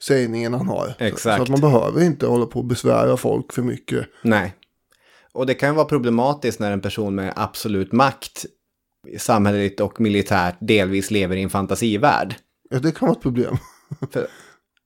[0.00, 0.94] sägningen han har.
[0.98, 1.36] Exakt.
[1.36, 4.06] så att man behöver inte hålla på och besvära folk för mycket.
[4.22, 4.54] Nej.
[5.32, 8.46] Och det kan vara problematiskt när en person med absolut makt
[9.18, 12.34] samhälleligt och militärt delvis lever i en fantasivärld.
[12.70, 13.56] Ja, det kan vara ett problem.
[14.12, 14.26] För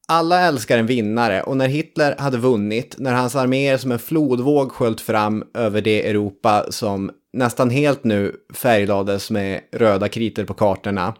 [0.08, 4.72] alla älskar en vinnare och när Hitler hade vunnit, när hans arméer som en flodvåg
[4.72, 11.14] sköljt fram över det Europa som nästan helt nu färglades med röda kriter på kartorna,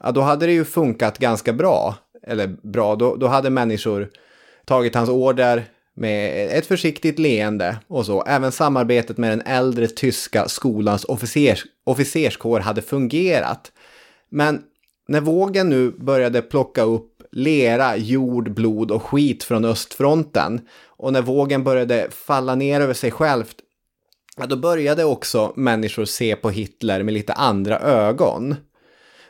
[0.00, 1.94] ja, då hade det ju funkat ganska bra.
[2.26, 4.08] Eller bra, då, då hade människor
[4.66, 5.64] tagit hans order
[5.98, 8.22] med ett försiktigt leende och så.
[8.22, 13.72] Även samarbetet med den äldre tyska skolans officers, officerskår hade fungerat.
[14.28, 14.62] Men
[15.08, 21.22] när vågen nu började plocka upp lera, jord, blod och skit från östfronten och när
[21.22, 23.56] vågen började falla ner över sig självt,
[24.48, 28.56] då började också människor se på Hitler med lite andra ögon.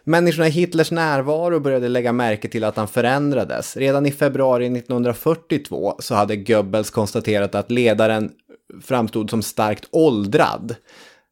[0.08, 3.76] Människorna i Hitlers närvaro började lägga märke till att han förändrades.
[3.76, 8.30] Redan i februari 1942 så hade Goebbels konstaterat att ledaren
[8.82, 10.74] framstod som starkt åldrad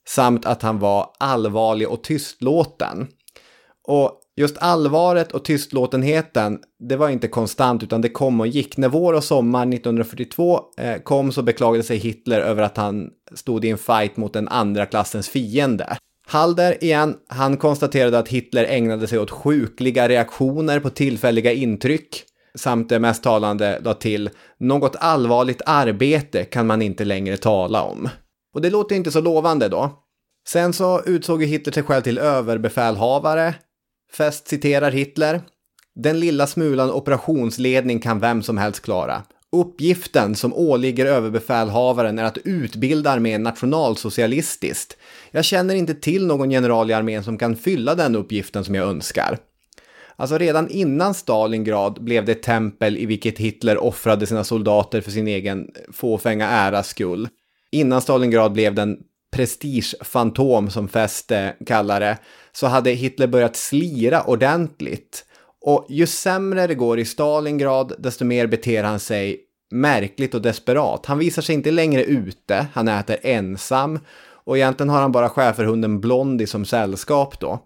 [0.08, 3.06] samt att han var allvarlig och tystlåten.
[3.88, 6.58] Och just allvaret och tystlåtenheten,
[6.88, 8.76] det var inte konstant utan det kom och gick.
[8.76, 13.64] När vår och sommar 1942 eh, kom så beklagade sig Hitler över att han stod
[13.64, 15.96] i en fight mot en andra klassens fiende.
[16.28, 22.24] Halder igen, han konstaterade att Hitler ägnade sig åt sjukliga reaktioner på tillfälliga intryck
[22.54, 28.08] samt det mest talande la till något allvarligt arbete kan man inte längre tala om.
[28.54, 30.02] Och det låter inte så lovande då.
[30.48, 33.54] Sen så utsåg ju Hitler sig själv till överbefälhavare.
[34.12, 35.40] Fest citerar Hitler.
[35.94, 39.22] Den lilla smulan operationsledning kan vem som helst klara.
[39.60, 44.96] Uppgiften som åligger överbefälhavaren är att utbilda armén nationalsocialistiskt.
[45.30, 48.88] Jag känner inte till någon general i armén som kan fylla den uppgiften som jag
[48.88, 49.38] önskar.
[50.16, 55.10] Alltså redan innan Stalingrad blev det ett tempel i vilket Hitler offrade sina soldater för
[55.10, 57.28] sin egen fåfänga äras skull.
[57.70, 58.98] Innan Stalingrad blev den
[59.30, 62.18] prestigefantom som Feste kallar det,
[62.52, 65.24] så hade Hitler börjat slira ordentligt.
[65.60, 71.06] Och ju sämre det går i Stalingrad, desto mer beter han sig märkligt och desperat.
[71.06, 73.98] Han visar sig inte längre ute, han äter ensam
[74.46, 77.62] och egentligen har han bara schäferhunden Blondie som sällskap då.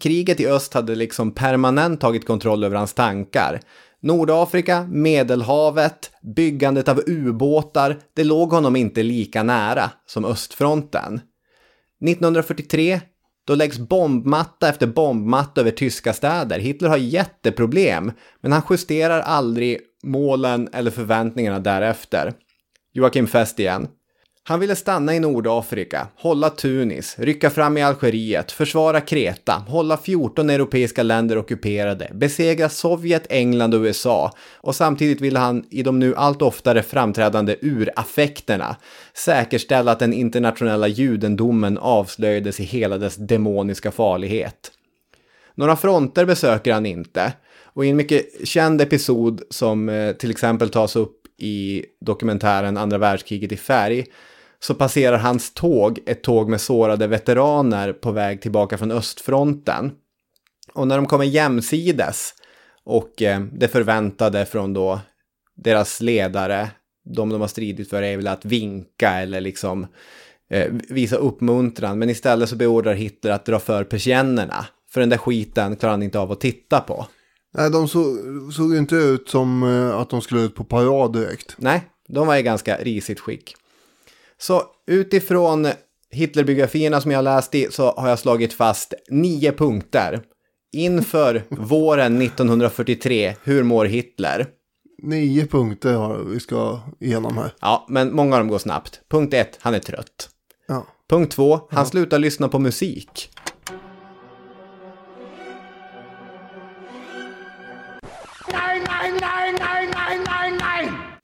[0.00, 3.60] Kriget i öst hade liksom permanent tagit kontroll över hans tankar.
[4.02, 11.20] Nordafrika, Medelhavet, byggandet av ubåtar, det låg honom inte lika nära som östfronten.
[12.04, 13.00] 1943,
[13.46, 16.58] då läggs bombmatta efter bombmatta över tyska städer.
[16.58, 22.32] Hitler har jätteproblem, men han justerar aldrig målen eller förväntningarna därefter.
[22.92, 23.88] Joakim Fest igen.
[24.46, 30.50] Han ville stanna i Nordafrika, hålla Tunis, rycka fram i Algeriet, försvara Kreta, hålla 14
[30.50, 36.14] europeiska länder ockuperade, besegra Sovjet, England och USA och samtidigt ville han i de nu
[36.14, 38.76] allt oftare framträdande uraffekterna
[39.14, 44.72] säkerställa att den internationella judendomen avslöjades i hela dess demoniska farlighet.
[45.54, 47.32] Några fronter besöker han inte
[47.74, 52.98] och i en mycket känd episod som eh, till exempel tas upp i dokumentären Andra
[52.98, 54.06] världskriget i färg
[54.58, 59.92] så passerar hans tåg ett tåg med sårade veteraner på väg tillbaka från östfronten.
[60.74, 62.34] Och när de kommer jämsides
[62.84, 65.00] och eh, det förväntade från då
[65.56, 66.70] deras ledare,
[67.14, 69.86] de de har stridit för är väl att vinka eller liksom
[70.50, 71.98] eh, visa uppmuntran.
[71.98, 74.66] Men istället så beordrar Hitler att dra för persiennerna.
[74.90, 77.06] För den där skiten klarar han inte av att titta på.
[77.54, 78.16] Nej, de så,
[78.52, 81.54] såg ju inte ut som eh, att de skulle ut på parad direkt.
[81.58, 83.54] Nej, de var i ganska risigt skick.
[84.38, 85.68] Så utifrån
[86.10, 90.22] Hitlerbiografierna som jag har läst i så har jag slagit fast nio punkter.
[90.72, 94.46] Inför våren 1943, hur mår Hitler?
[95.02, 97.54] Nio punkter har vi ska igenom här.
[97.60, 99.00] Ja, men många av dem går snabbt.
[99.10, 100.28] Punkt ett, han är trött.
[100.68, 100.86] Ja.
[101.10, 103.30] Punkt två, han slutar lyssna på musik.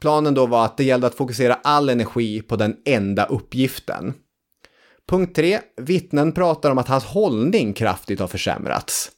[0.00, 4.14] Planen då var att det gällde att fokusera all energi på den enda uppgiften.
[5.08, 5.60] Punkt 3.
[5.76, 9.10] Vittnen pratar om att hans hållning kraftigt har försämrats.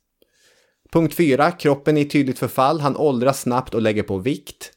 [0.93, 1.51] Punkt 4.
[1.51, 4.73] Kroppen är i tydligt förfall, han åldras snabbt och lägger på vikt.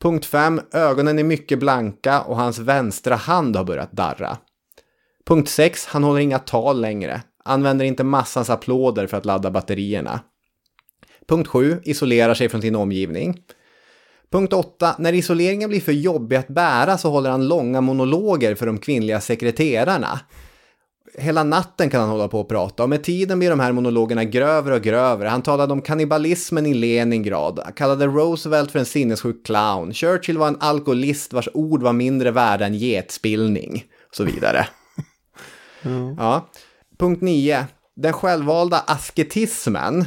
[0.00, 0.60] Punkt 5.
[0.72, 4.38] Ögonen är mycket blanka och hans vänstra hand har börjat darra.
[5.26, 5.86] Punkt 6.
[5.86, 7.22] Han håller inga tal längre.
[7.44, 10.20] Använder inte massans applåder för att ladda batterierna.
[11.28, 11.80] Punkt 7.
[11.84, 13.40] Isolerar sig från sin omgivning.
[14.34, 14.94] Punkt 8.
[14.98, 19.20] När isoleringen blir för jobbig att bära så håller han långa monologer för de kvinnliga
[19.20, 20.20] sekreterarna.
[21.18, 24.24] Hela natten kan han hålla på och prata och med tiden blir de här monologerna
[24.24, 25.28] grövre och grövre.
[25.28, 30.60] Han talade om kannibalismen i Leningrad, kallade Roosevelt för en sinnessjuk clown, Churchill var en
[30.60, 34.66] alkoholist vars ord var mindre värda än getspillning, och så vidare.
[36.18, 36.48] Ja.
[36.98, 37.66] Punkt 9.
[37.96, 40.04] Den självvalda asketismen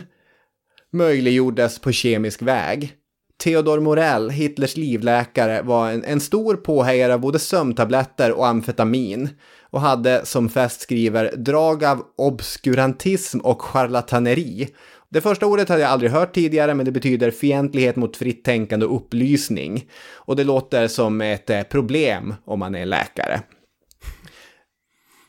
[0.94, 2.97] möjliggjordes på kemisk väg.
[3.44, 9.30] Theodor Morell, Hitlers livläkare, var en, en stor påhejare av både sömntabletter och amfetamin
[9.70, 14.68] och hade, som Fest skriver, drag av obskurantism och charlataneri.
[15.10, 18.86] Det första ordet hade jag aldrig hört tidigare, men det betyder fientlighet mot fritt tänkande
[18.86, 19.86] och upplysning.
[20.14, 23.42] Och det låter som ett eh, problem om man är läkare.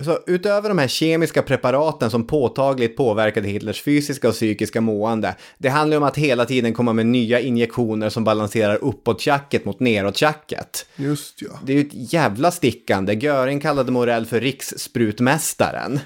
[0.05, 5.68] Så utöver de här kemiska preparaten som påtagligt påverkade Hitlers fysiska och psykiska mående, det
[5.68, 10.86] handlar om att hela tiden komma med nya injektioner som balanserar uppåt-tjacket mot neråt-tjacket.
[10.96, 11.61] Just ja.
[11.64, 13.14] Det är ju ett jävla stickande.
[13.14, 16.01] Göring kallade Morell för rikssprutmästaren.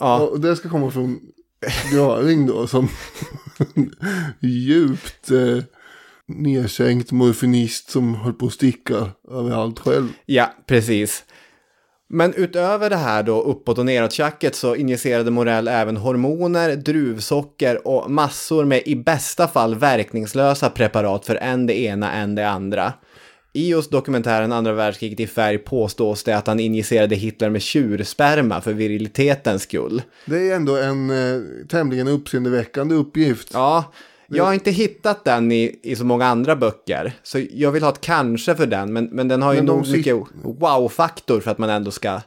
[0.00, 0.18] Ja.
[0.18, 1.20] Och det ska komma från
[1.92, 2.88] Göring då som
[4.40, 5.64] djupt eh,
[6.26, 10.08] nedsänkt morfinist som höll på att sticka överallt själv.
[10.26, 11.24] Ja, precis.
[12.12, 17.86] Men utöver det här då uppåt och neråt tjacket så injicerade Morell även hormoner, druvsocker
[17.86, 22.92] och massor med i bästa fall verkningslösa preparat för en det ena, en det andra.
[23.52, 28.60] I just dokumentären Andra världskriget i färg påstås det att han injicerade Hitler med tjursperma
[28.60, 30.02] för virilitetens skull.
[30.24, 33.48] Det är ändå en eh, tämligen uppseendeväckande uppgift.
[33.52, 33.92] Ja,
[34.36, 37.12] jag har inte hittat den i, i så många andra böcker.
[37.22, 39.76] Så jag vill ha ett kanske för den, men, men den har ju Men de
[39.78, 42.20] nog mycket wow-faktor för att man ändå ska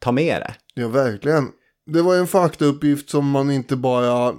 [0.00, 0.54] ta med det.
[0.74, 1.48] Ja, verkligen.
[1.86, 4.34] Det var en faktauppgift som man inte bara,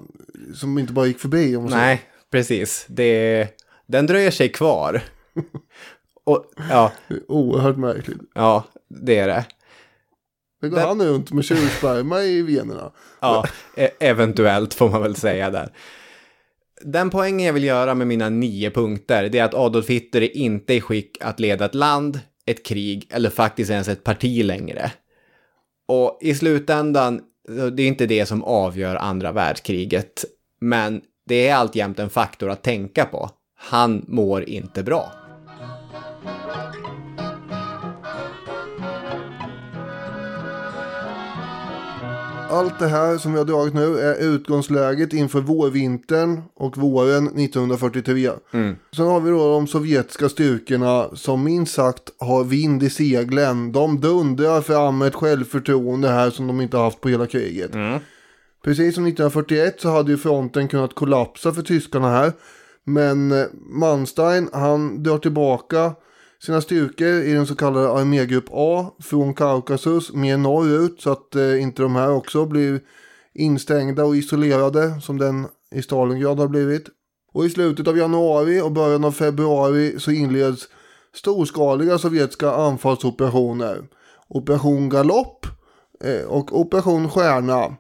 [0.56, 1.56] som inte bara gick förbi.
[1.56, 1.86] Om man säger.
[1.86, 2.86] Nej, precis.
[2.90, 3.48] Det,
[3.88, 5.02] den dröjer sig kvar.
[6.24, 8.18] Och, ja, Det är oerhört märkligt.
[8.36, 9.46] ja, det är det.
[10.62, 12.92] Det går han runt med tjursperma i venerna.
[13.20, 15.70] Ja, e- eventuellt får man väl säga där.
[16.82, 20.38] Den poängen jag vill göra med mina nio punkter, det är att Adolf Hitler är
[20.38, 24.92] inte i skick att leda ett land, ett krig eller faktiskt ens ett parti längre.
[25.88, 30.26] Och i slutändan, det är inte det som avgör andra världskriget,
[30.62, 33.30] men det är alltjämt en faktor att tänka på.
[33.56, 35.27] Han mår inte bra.
[42.50, 48.30] Allt det här som vi har dragit nu är utgångsläget inför vårvintern och våren 1943.
[48.96, 53.72] Sen har vi då de sovjetiska styrkorna som minst sagt har vind i seglen.
[53.72, 57.72] De dundrar fram ett självförtroende här som de inte haft på hela kriget.
[58.64, 62.32] Precis som 1941 så hade ju fronten kunnat kollapsa för tyskarna här.
[62.84, 65.92] Men eh, Manstein han drar tillbaka
[66.44, 71.62] sina styrkor i den så kallade armégrupp A från Kaukasus mer norrut så att eh,
[71.62, 72.80] inte de här också blir
[73.34, 76.86] instängda och isolerade som den i Stalingrad har blivit.
[77.34, 80.68] Och i slutet av januari och början av februari så inleds
[81.16, 83.84] storskaliga sovjetiska anfallsoperationer.
[84.28, 85.46] Operation Galopp
[86.04, 87.76] eh, och Operation Stjärna.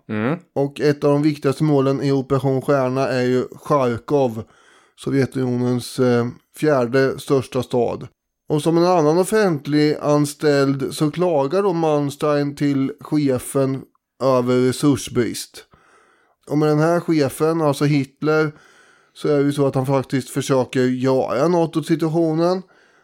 [0.55, 4.43] Och ett av de viktigaste målen i Operation Stjärna är ju Charkov,
[4.95, 6.28] Sovjetunionens eh,
[6.60, 8.08] fjärde största stad.
[8.50, 13.82] Och som en annan offentlig anställd så klagar då Manstein till chefen
[14.24, 15.66] över resursbrist.
[16.50, 18.52] Och med den här chefen, alltså Hitler,
[19.14, 22.62] så är det ju så att han faktiskt försöker göra något åt situationen.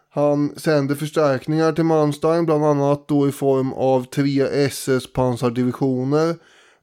[0.09, 6.35] Han sänder förstärkningar till Manstein, bland annat då i form av tre SS pansardivisioner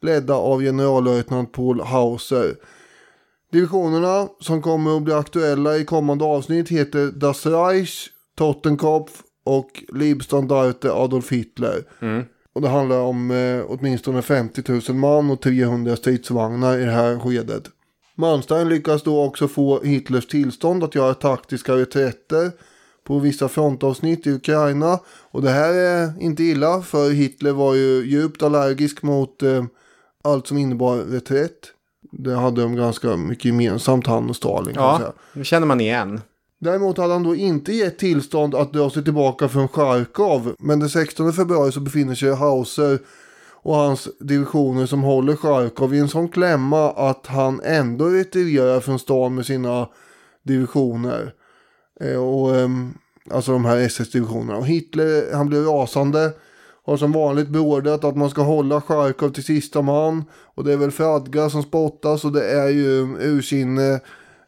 [0.03, 2.55] ledda av generallöjtnant Paul Hauser.
[3.53, 8.09] Divisionerna som kommer att bli aktuella i kommande avsnitt heter Das Reich,
[8.41, 11.85] Tottenkopf och Liebstandarte Adolf Hitler.
[12.53, 17.19] Och det handlar om eh, åtminstone 50 000 man och 300 stridsvagnar i det här
[17.19, 17.63] skedet.
[18.15, 22.51] Manstein lyckas då också få Hitlers tillstånd att göra taktiska reträtter
[23.05, 24.99] på vissa frontavsnitt i Ukraina.
[25.31, 29.65] Och det här är inte illa för Hitler var ju djupt allergisk mot eh,
[30.25, 31.73] allt som innebar reträtt.
[32.13, 34.75] Det hade de ganska mycket gemensamt han och Stalin.
[34.77, 36.21] Ja, nu känner man igen.
[36.61, 40.55] Däremot hade han då inte gett tillstånd att dra sig tillbaka från Charkov.
[40.59, 42.99] Men den 16 februari så befinner sig Hauser
[43.63, 48.99] och hans divisioner som håller Charkov i en sån klämma att han ändå retirerar från
[48.99, 49.89] stan med sina
[50.43, 51.35] divisioner.
[52.01, 52.95] Eh, och, ehm,
[53.31, 54.59] alltså de här SS-divisionerna.
[54.59, 56.33] Och Hitler han blir rasande.
[56.85, 60.25] Har som vanligt beordrat att man ska hålla Charkov till sista man.
[60.55, 64.01] Och det är väl Fradga som spottas och det är ju um, ursinne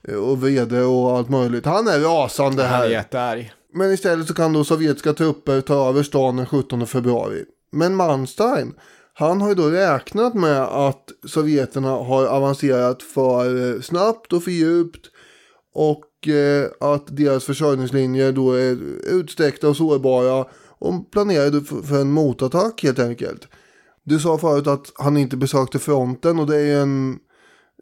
[0.08, 1.66] och vrede och allt möjligt.
[1.66, 2.88] Han är rasande Han är här.
[2.88, 3.52] jättearg.
[3.74, 7.44] Men istället så kan då sovjetiska trupper ta över stan den 17 februari.
[7.72, 8.74] Men Manstein,
[9.14, 14.50] han har ju då räknat med att sovjeterna har avancerat för eh, snabbt och för
[14.50, 15.06] djupt.
[15.74, 18.78] Och eh, att deras försörjningslinjer då är
[19.10, 20.46] utsträckta och sårbara.
[20.78, 23.48] Och planerade för, för en motattack helt enkelt.
[24.04, 27.18] Du sa förut att han inte besökte fronten och det är ju en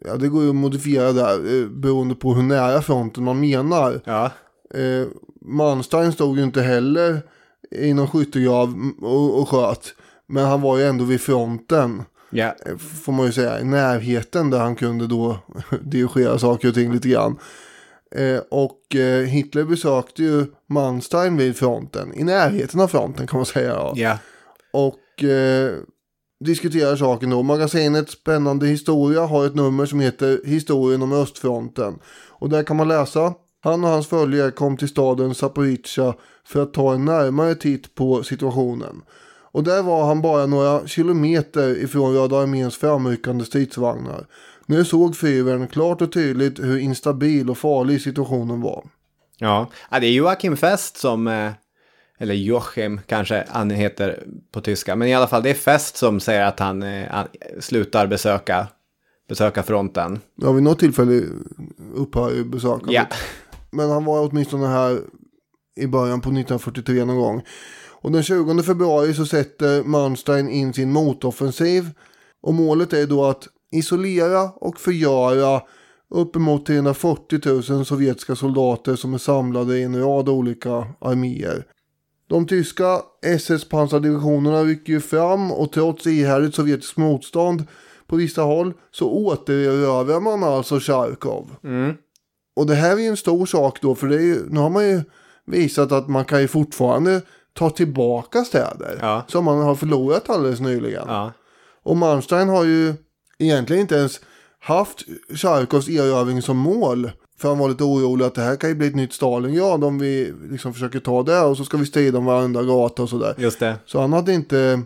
[0.05, 4.01] Ja, det går ju att modifiera där eh, beroende på hur nära fronten man menar.
[4.05, 4.31] Ja.
[4.75, 5.07] Eh,
[5.41, 7.23] Manstein stod ju inte heller
[7.71, 9.95] i någon skyttegrav och, och sköt.
[10.27, 12.03] Men han var ju ändå vid fronten.
[12.31, 12.55] Ja.
[12.67, 13.61] Eh, Får man ju säga.
[13.61, 15.39] I närheten där han kunde då
[15.81, 17.37] dirigera saker och ting lite grann.
[18.17, 22.15] Eh, och eh, Hitler besökte ju Manstein vid fronten.
[22.15, 23.93] I närheten av fronten kan man säga.
[23.95, 24.19] Ja.
[24.73, 25.75] Och eh,
[26.41, 27.43] diskuterar saken då.
[27.43, 31.99] Magasinet Spännande historia har ett nummer som heter Historien om östfronten.
[32.29, 33.35] Och där kan man läsa.
[33.63, 36.15] Han och hans följare kom till staden Zaporizjzja
[36.45, 39.03] för att ta en närmare titt på situationen.
[39.53, 44.27] Och där var han bara några kilometer ifrån Röda arméns framryckande stridsvagnar.
[44.67, 48.85] Nu såg fyren klart och tydligt hur instabil och farlig situationen var.
[49.39, 51.53] Ja, det är Joakim Fest som, eh,
[52.21, 56.21] eller Joachim kanske han heter på tyska, men i alla fall det är Fest som
[56.21, 57.27] säger att han, eh, han
[57.61, 58.67] slutar besöka,
[59.29, 60.21] besöka fronten.
[60.35, 61.23] Ja, vid något tillfälle
[61.95, 62.95] upphör besökandet.
[62.95, 63.07] Ja.
[63.71, 65.01] Men han var åtminstone här
[65.81, 67.43] i början på 1943 någon gång.
[68.03, 71.91] Och den 20 februari så sätter Manstein in sin motoffensiv.
[72.43, 75.63] Och målet är då att isolera och förgöra
[76.15, 81.65] uppemot 340 000 sovjetiska soldater som är samlade i en rad olika arméer.
[82.31, 87.65] De tyska SS-pansardivisionerna rycker ju fram och trots ihärdigt sovjetiskt motstånd
[88.07, 91.51] på vissa håll så återerövrar man alltså Charkov.
[91.65, 91.95] Mm.
[92.57, 94.71] Och det här är ju en stor sak då för det är ju, nu har
[94.71, 95.03] man ju
[95.47, 97.23] visat att man kan ju fortfarande
[97.53, 99.25] ta tillbaka städer Ja.
[99.29, 101.05] som man har förlorat alldeles nyligen.
[101.09, 101.33] Ja.
[101.83, 102.95] Och Manstein har ju
[103.39, 104.21] egentligen inte ens
[104.59, 105.05] haft
[105.35, 107.11] Charkovs erövring som mål.
[107.41, 109.99] För han var lite orolig att det här kan ju bli ett nytt Stalingrad om
[109.99, 113.35] vi liksom försöker ta det och så ska vi strida om varenda gata och sådär.
[113.39, 113.77] Just det.
[113.87, 114.83] Så han hade inte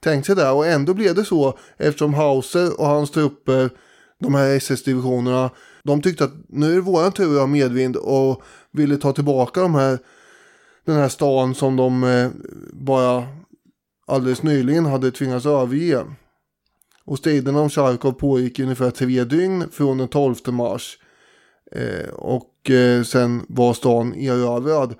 [0.00, 3.70] tänkt sig det och ändå blev det så eftersom Hauser och hans trupper,
[4.20, 5.50] de här SS-divisionerna,
[5.82, 8.42] de tyckte att nu är det våran tur att ha medvind och
[8.72, 9.98] ville ta tillbaka de här,
[10.84, 12.30] den här stan som de eh,
[12.72, 13.26] bara
[14.06, 16.04] alldeles nyligen hade tvingats överge.
[17.04, 20.98] Och striderna om Charkov pågick i ungefär tre dygn från den 12 mars.
[21.72, 24.94] Eh, och eh, sen var stan erövrad.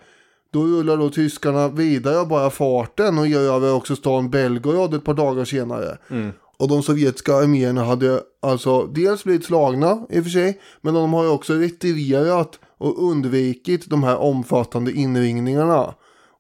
[0.53, 5.15] Då rullar då tyskarna vidare av bara farten och erövrar också stan Belgorod ett par
[5.15, 5.99] dagar senare.
[6.11, 6.31] Mm.
[6.57, 11.13] Och de sovjetiska arméerna hade alltså dels blivit slagna i och för sig, men de
[11.13, 15.95] har ju också retirerat och undvikit de här omfattande inringningarna.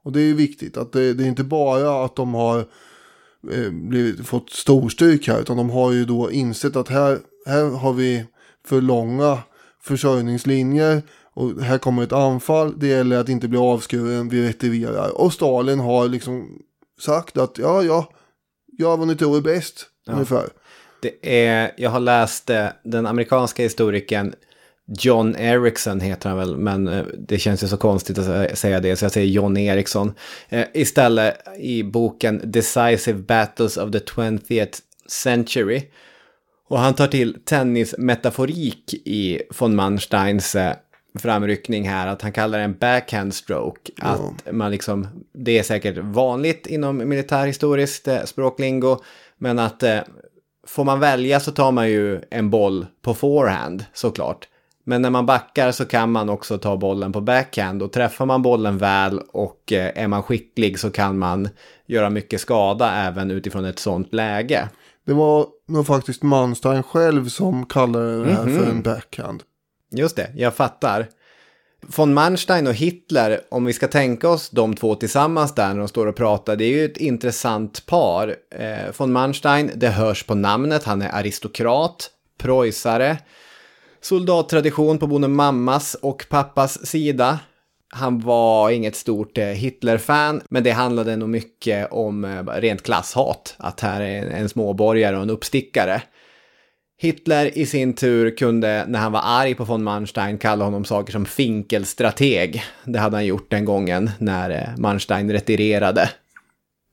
[0.04, 2.58] Och det är ju viktigt att det, det är inte bara att de har
[3.52, 7.92] eh, blivit, fått storstryk här, utan de har ju då insett att här, här har
[7.92, 8.24] vi
[8.66, 9.38] för långa
[9.82, 11.02] försörjningslinjer
[11.32, 15.20] och här kommer ett anfall, det gäller att inte bli avskuren, vi retirerar.
[15.20, 16.62] Och Stalin har liksom
[17.00, 18.12] sagt att ja, ja,
[18.78, 20.48] gör vad ni tror är bäst, ungefär.
[21.02, 24.34] Det är, jag har läst eh, den amerikanska historikern
[24.98, 28.80] John Erickson heter han väl, men eh, det känns ju så konstigt att sä- säga
[28.80, 30.14] det, så jag säger John Eriksson.
[30.48, 35.82] Eh, istället i boken Decisive Battles of the 20th Century.
[36.70, 40.74] Och han tar till tennismetaforik i von Mansteins eh,
[41.18, 43.92] framryckning här, att han kallar det en backhand stroke.
[43.98, 48.98] Att man liksom, det är säkert vanligt inom militärhistoriskt eh, språklingo,
[49.38, 49.98] men att eh,
[50.66, 54.48] får man välja så tar man ju en boll på forehand såklart.
[54.84, 58.42] Men när man backar så kan man också ta bollen på backhand och träffar man
[58.42, 61.48] bollen väl och är man skicklig så kan man
[61.86, 64.68] göra mycket skada även utifrån ett sånt läge.
[65.06, 68.58] Det var nog faktiskt Manstein själv som kallade det här Mhm.
[68.58, 69.42] för en backhand.
[69.92, 71.06] Just det, jag fattar.
[71.96, 75.88] Von Manstein och Hitler, om vi ska tänka oss de två tillsammans där när de
[75.88, 78.36] står och pratar, det är ju ett intressant par.
[78.58, 83.18] Eh, von Manstein, det hörs på namnet, han är aristokrat, preussare,
[84.00, 87.38] soldattradition på både mammas och pappas sida.
[87.92, 93.54] Han var inget stort eh, Hitler-fan, men det handlade nog mycket om eh, rent klasshat.
[93.58, 96.02] Att här är en, småborgare och en uppstickare.
[96.98, 101.12] Hitler i sin tur kunde, när han var arg på von Manstein, kalla honom saker
[101.12, 102.62] som finkelstrateg.
[102.84, 106.10] Det hade han gjort den gången när eh, Manstein retirerade.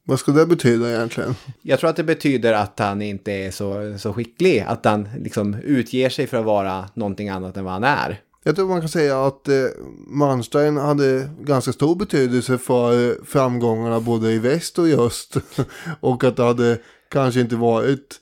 [0.03, 1.35] Vad ska det betyda egentligen?
[1.61, 5.53] Jag tror att det betyder att han inte är så, så skicklig, att han liksom
[5.63, 8.19] utger sig för att vara någonting annat än vad han är.
[8.47, 9.65] Jag tror man kan säga att eh,
[10.07, 15.37] Manstein hade ganska stor betydelse för eh, framgångarna både i väst och i öst.
[15.99, 16.79] och att det hade
[17.09, 18.21] kanske inte varit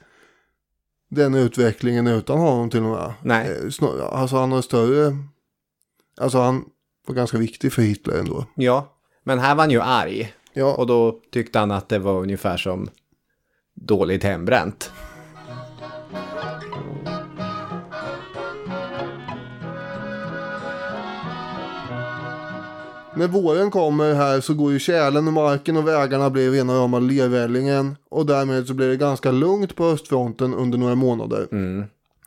[1.09, 3.13] den utvecklingen utan honom till och med.
[3.21, 3.71] Nej.
[3.81, 5.17] Eh, alltså han har större...
[6.21, 6.65] Alltså han
[7.07, 8.45] var ganska viktig för Hitler ändå.
[8.55, 10.33] Ja, men här var han ju arg.
[10.53, 10.75] Ja.
[10.75, 12.89] Och då tyckte han att det var ungefär som
[13.75, 14.91] dåligt hembränt.
[23.17, 26.99] När våren kommer här så går ju tjälen och marken och vägarna blir rena rama
[26.99, 27.95] lervällingen.
[28.09, 31.47] Och därmed så blir det ganska lugnt på östfronten under några månader.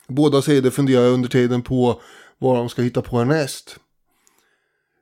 [0.08, 2.00] Båda sidor funderar under tiden på
[2.38, 3.76] vad de ska hitta på härnäst.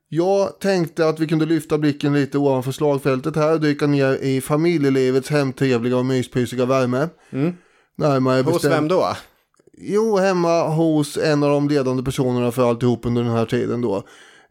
[0.08, 4.40] Jag tänkte att vi kunde lyfta blicken lite ovanför slagfältet här och dyka ner i
[4.40, 7.08] familjelivets hemtrevliga och myspysiga värme.
[7.96, 9.16] Närmare Hos bestämt- vem då?
[9.78, 14.02] Jo, hemma hos en av de ledande personerna för alltihop under den här tiden då.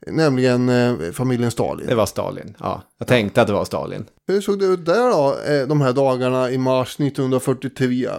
[0.07, 1.87] Nämligen eh, familjen Stalin.
[1.87, 2.55] Det var Stalin.
[2.59, 4.05] Ja, jag tänkte att det var Stalin.
[4.27, 8.09] Hur såg det ut där då, eh, de här dagarna i mars 1943?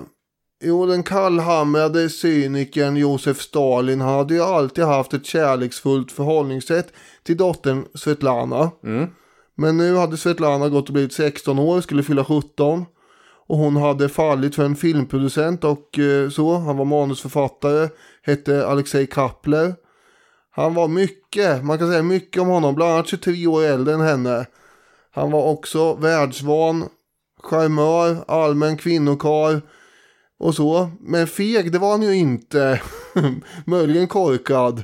[0.64, 7.84] Jo, den kallhamrade cynikern Josef Stalin hade ju alltid haft ett kärleksfullt förhållningssätt till dottern
[7.95, 8.70] Svetlana.
[9.57, 12.84] Men nu hade Svetlana gått och blivit 16 år, skulle fylla 17.
[13.49, 16.57] Och hon hade fallit för en filmproducent och eh, så.
[16.57, 17.89] Han var manusförfattare,
[18.22, 19.74] hette Alexej Kapler.
[20.57, 24.00] Han var mycket, man kan säga mycket om honom, bland annat 23 år äldre än
[24.00, 24.46] henne.
[25.11, 26.88] Han var också världsvan,
[27.42, 29.62] charmör, allmän kvinnokar
[30.38, 30.90] och så.
[31.00, 32.80] Men feg, det var han ju inte.
[33.64, 34.82] Möjligen korkad.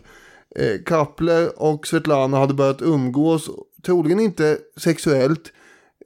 [0.56, 3.50] Eh, Kapler och Svetlana hade börjat umgås,
[3.86, 5.52] troligen inte sexuellt,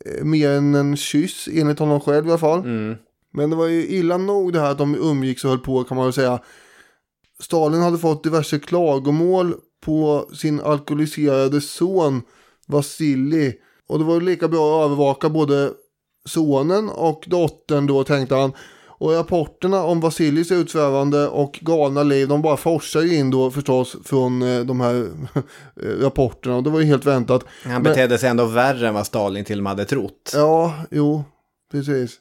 [0.05, 2.63] eh, mer än en kyss enligt honom själv i alla fall.
[3.33, 5.97] Men det var ju illa nog det här att de umgicks och höll på kan
[5.97, 6.41] man väl säga.
[7.43, 12.23] Stalin hade fått diverse klagomål på sin alkoholiserade son
[12.67, 13.61] Vasilij.
[13.89, 15.71] Och det var lika bra att övervaka både
[16.29, 18.53] sonen och dottern då tänkte han.
[18.99, 23.97] Och rapporterna om Vasilijs utsvävande och galna liv de bara forsar ju in då förstås
[24.05, 25.09] från eh, de här
[25.83, 26.57] eh, rapporterna.
[26.57, 27.45] Och det var ju helt väntat.
[27.63, 30.31] Han Men- betedde sig ändå värre än vad Stalin till och med hade trott.
[30.35, 31.25] Ja, jo,
[31.73, 32.17] precis.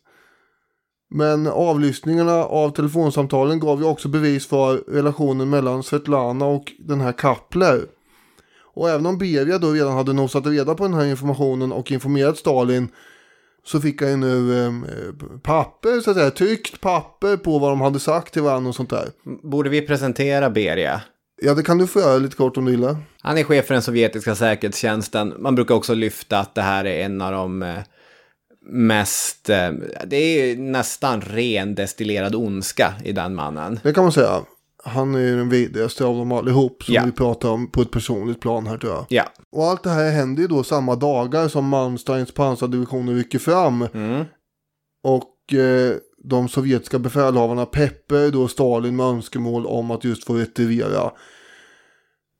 [1.15, 7.11] Men avlyssningarna av telefonsamtalen gav ju också bevis för relationen mellan Svetlana och den här
[7.11, 7.81] Kapler.
[8.73, 12.37] Och även om Beria då redan hade nosat reda på den här informationen och informerat
[12.37, 12.87] Stalin
[13.65, 14.71] så fick han ju nu eh,
[15.43, 18.89] papper, så att säga, tryckt papper på vad de hade sagt till varandra och sånt
[18.89, 19.09] där.
[19.43, 21.01] Borde vi presentera Beria?
[21.41, 22.97] Ja, det kan du få göra lite kort om du gillar.
[23.21, 25.33] Han är chef för den sovjetiska säkerhetstjänsten.
[25.39, 27.75] Man brukar också lyfta att det här är en av de eh,
[28.67, 29.49] mest...
[29.49, 29.71] Eh,
[30.05, 33.79] det är nästan ren destillerad ondska i den mannen.
[33.83, 34.41] Det kan man säga.
[34.87, 37.03] Han är ju den vidrigaste av dem allihop som Ja.
[37.05, 39.05] vi pratar om på ett personligt plan här tror jag.
[39.09, 39.23] Ja.
[39.51, 43.81] Och allt det här händer ju då samma dagar som Mansteins pansardivisioner rycker fram.
[45.03, 51.11] Och eh, de sovjetiska befälhavarna peppar då Stalin med önskemål om att just få retirera.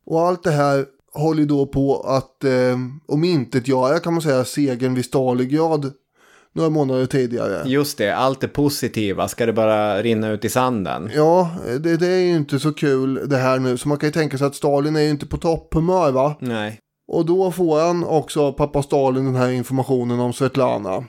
[0.05, 5.05] Och allt det här håller då på att eh, omintetgöra kan man säga segern vid
[5.05, 5.93] Stalingrad
[6.55, 7.69] några månader tidigare.
[7.69, 11.11] Just det, allt det positiva, ska det bara rinna ut i sanden?
[11.15, 11.49] Ja,
[11.79, 13.77] det, det är ju inte så kul det här nu.
[13.77, 16.35] Så man kan ju tänka sig att Stalin är ju inte på topphumör va?
[16.39, 16.79] Nej.
[17.07, 21.03] Och då får han också pappa Stalin den här informationen om Svetlana.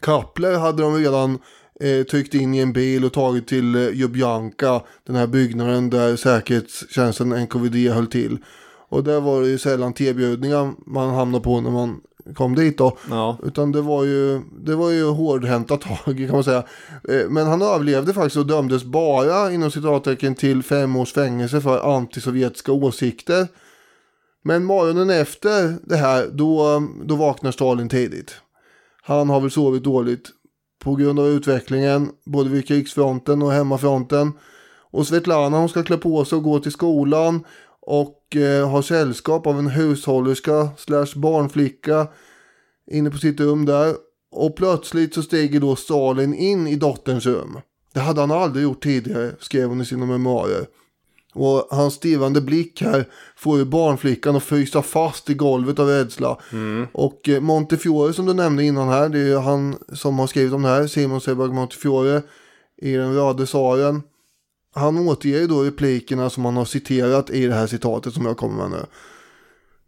[0.00, 1.38] Kapler hade de redan
[1.80, 6.16] eh, tryckt in i en bil och tagit till eh, Ljubljanka, den här byggnaden där
[6.16, 8.38] säkerhetstjänsten NKVD höll till.
[8.88, 12.00] Och där var det ju sällan tebjudningar man hamnade på när man
[12.34, 12.96] kom dit då.
[13.10, 13.38] Ja.
[13.42, 16.64] Utan det var ju, det var ju hårdhänta tag kan man säga.
[17.08, 21.96] Eh, Men han överlevde faktiskt och dömdes bara inom citattecken till fem års fängelse för
[21.96, 23.48] antisovjetiska åsikter.
[24.42, 28.34] Men morgonen efter det här, då, då vaknar Stalin tidigt.
[29.02, 30.28] Han har väl sovit dåligt
[30.84, 34.32] på grund av utvecklingen, både vid krigsfronten och hemmafronten.
[34.92, 37.44] Och Svetlana hon ska klä på sig och gå till skolan
[37.90, 42.06] och eh, ha sällskap av en hushållerska slash barnflicka
[42.90, 43.94] inne på sitt rum där.
[44.30, 47.58] Och plötsligt så stiger då Stalin in i dotterns rum.
[47.94, 50.66] Det hade han aldrig gjort tidigare, skrev hon i sina memoarer.
[51.34, 56.38] Och hans stirrande blick här får ju barnflickan att frysa fast i golvet av rädsla.
[56.92, 60.52] Och eh, Montefiore som du nämnde innan här, det är ju han som har skrivit
[60.52, 62.22] om det här, Simon Sebag Montefiore
[62.76, 64.02] i den röde saren.
[64.74, 68.36] Han återger ju då replikerna som han har citerat i det här citatet som jag
[68.36, 68.86] kommer med nu.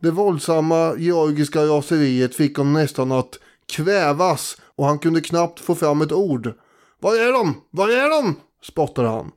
[0.01, 6.03] Det våldsamma georgiska raseriet fick honom nästan att kvävas och han kunde knappt få fram
[6.03, 6.55] ett ord.
[7.01, 7.55] Var är de?
[7.71, 8.37] Var är de?
[8.63, 9.31] spottade han.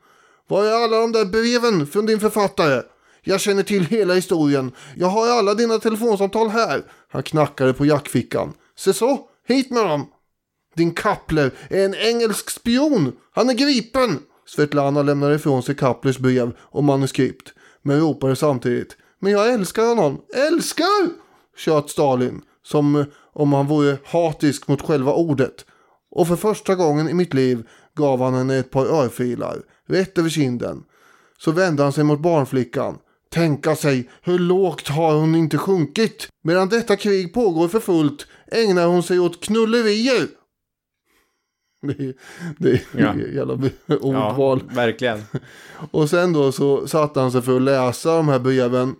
[0.47, 2.81] Var är alla de där breven från din författare?
[3.21, 4.71] Jag känner till hela historien.
[4.95, 6.83] Jag har alla dina telefonsamtal här.
[7.09, 8.53] Han knackade på jackfickan.
[8.77, 10.07] Se så, hit med dem.
[10.75, 13.15] Din Kapler är en engelsk spion.
[13.31, 14.19] Han är gripen.
[14.47, 17.53] Svetlana lämnade ifrån sig Kaplers brev och manuskript.
[17.81, 18.97] Men ropade samtidigt.
[19.19, 20.21] Men jag älskar honom.
[20.35, 21.09] Älskar!
[21.57, 22.41] Tjöt Stalin.
[22.63, 25.65] Som eh, om han vore hatisk mot själva ordet.
[26.11, 29.61] Och för första gången i mitt liv gav han henne ett par örfilar.
[29.87, 30.83] Rätt över kinden.
[31.37, 32.97] Så vände han sig mot barnflickan.
[33.33, 36.27] tänka sig hur lågt har hon inte sjunkit.
[36.43, 40.27] Medan detta krig pågår för fullt ägnar hon sig åt knullerier.
[41.87, 42.13] Det är,
[42.57, 43.15] det är Ja.
[43.15, 43.53] jävla
[44.01, 44.61] ordval.
[44.69, 45.21] Ja, verkligen.
[45.91, 48.95] Och sen då så satte han sig för att läsa de här breven.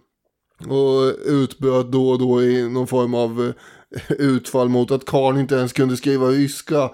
[0.68, 3.54] Och utbröt då och då i någon form av
[3.96, 6.92] eh, utfall mot att Karl inte ens kunde skriva ryska.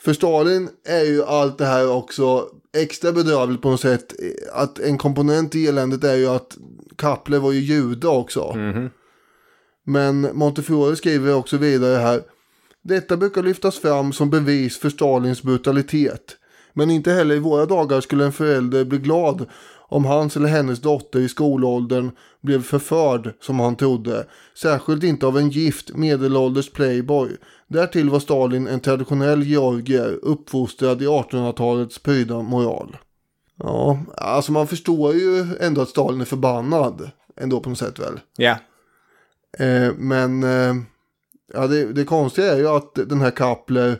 [0.00, 4.14] För Stalin är ju allt det här också extra bedrövligt på något sätt.
[4.52, 6.56] Att en komponent i eländet är ju att
[6.96, 8.54] Kapler var ju jude också.
[9.86, 12.22] Men Montefiore skriver också vidare här.
[12.84, 16.36] Detta brukar lyftas fram som bevis för Stalins brutalitet.
[16.72, 19.46] Men inte heller i våra dagar skulle en förälder bli glad
[19.88, 22.10] om hans eller hennes dotter i skolåldern
[22.40, 24.26] blev förförd som han trodde.
[24.58, 27.36] Särskilt inte av en gift medelålders playboy.
[27.68, 32.96] Därtill var Stalin en traditionell georgier uppfostrad i 1800-talets pryda moral.
[33.56, 37.10] Ja, alltså man förstår ju ändå att Stalin är förbannad.
[37.40, 38.20] Ändå på något sätt väl.
[38.36, 38.56] Ja.
[39.58, 40.74] Eh, men eh,
[41.52, 43.98] ja, det, det konstiga är ju att den här Kapler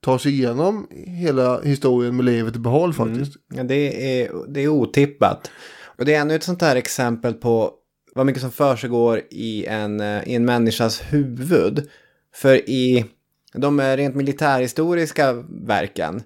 [0.00, 3.32] tar sig igenom hela historien med livet i behåll faktiskt.
[3.54, 5.50] Ja, det, är, det är otippat.
[5.84, 7.72] Och det är ännu ett sånt här exempel på
[8.14, 11.88] vad mycket som försiggår i en, eh, i en människas huvud.
[12.34, 13.04] För i
[13.52, 15.32] de rent militärhistoriska
[15.66, 16.22] verken,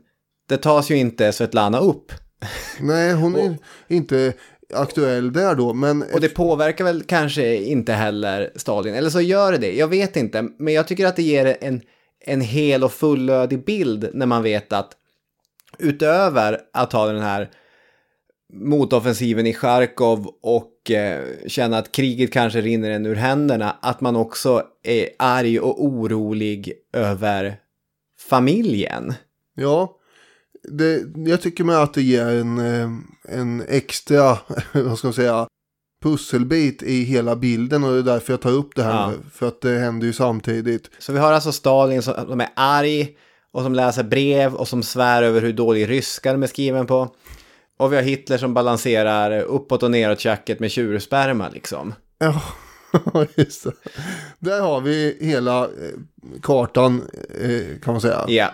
[0.49, 2.13] det tas ju inte Svetlana upp.
[2.81, 3.57] Nej, hon är
[3.89, 4.33] inte
[4.73, 6.03] aktuell där då, men...
[6.03, 10.17] Och det påverkar väl kanske inte heller Stalin, eller så gör det det, jag vet
[10.17, 10.49] inte.
[10.59, 11.81] Men jag tycker att det ger en,
[12.21, 14.93] en hel och fullödig bild när man vet att
[15.79, 17.51] utöver att ha den här
[18.53, 24.17] motoffensiven i Charkov och eh, känna att kriget kanske rinner en ur händerna, att man
[24.17, 27.57] också är arg och orolig över
[28.29, 29.15] familjen.
[29.55, 29.97] Ja,
[30.69, 32.91] det, jag tycker med att det ger en, eh,
[33.29, 34.39] en extra,
[34.73, 35.47] vad ska man säga,
[36.03, 39.11] pusselbit i hela bilden och det är därför jag tar upp det här Ja.
[39.11, 39.17] nu.
[39.33, 40.91] För att det händer ju samtidigt.
[40.99, 43.09] Så vi har alltså Stalin som, som är arg
[43.53, 47.15] och som läser brev och som svär över hur dålig ryska de är skriven på.
[47.79, 51.95] Och vi har Hitler som balanserar uppåt och neråt tjacket med tjursperma liksom.
[52.19, 52.43] Ja,
[53.37, 53.73] just det.
[54.39, 55.69] Där har vi hela eh,
[56.43, 57.03] kartan
[57.41, 58.25] eh, kan man säga.
[58.29, 58.51] Ja.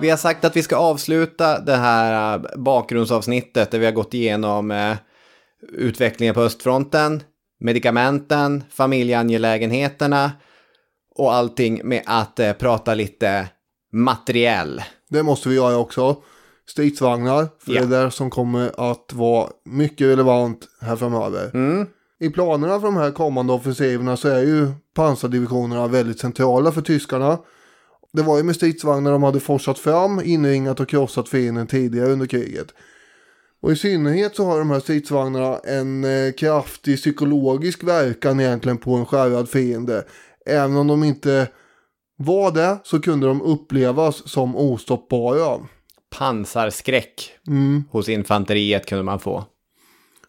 [0.00, 4.14] Vi har sagt att vi ska avsluta det här eh, bakgrundsavsnittet där vi har gått
[4.14, 4.96] igenom eh,
[5.72, 7.22] utvecklingen på östfronten,
[7.60, 10.32] medikamenten, familjeangelägenheterna
[11.16, 13.48] och allting med att eh, prata lite
[13.92, 14.82] materiell.
[15.10, 16.16] Det måste vi göra också.
[16.68, 17.80] Stridsvagnar, för Ja.
[17.80, 21.50] det är där som kommer att vara mycket relevant här framöver.
[21.54, 21.86] Mm.
[22.20, 27.38] I planerna för de här kommande offensiverna så är ju pansardivisionerna väldigt centrala för tyskarna.
[28.12, 32.26] Det var ju med stridsvagnar de hade forsat fram, inringat och krossat fienden tidigare under
[32.26, 32.66] kriget.
[33.62, 38.94] Och i synnerhet så har de här stridsvagnarna en eh, kraftig psykologisk verkan egentligen på
[38.94, 40.04] en skärrad fiende.
[40.46, 41.48] Även om de inte
[42.16, 45.60] var det så kunde de upplevas som ostoppbara.
[46.18, 47.84] Pansarskräck Mm.
[47.90, 49.44] hos infanteriet kunde man få.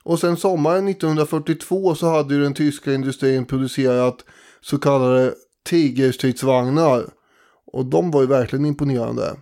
[0.03, 4.25] Och sen sommaren 1942 så hade ju den tyska industrin producerat
[4.61, 5.33] så kallade
[5.69, 7.05] Tigerstridsvagnar.
[7.73, 9.35] Och de var ju verkligen imponerande.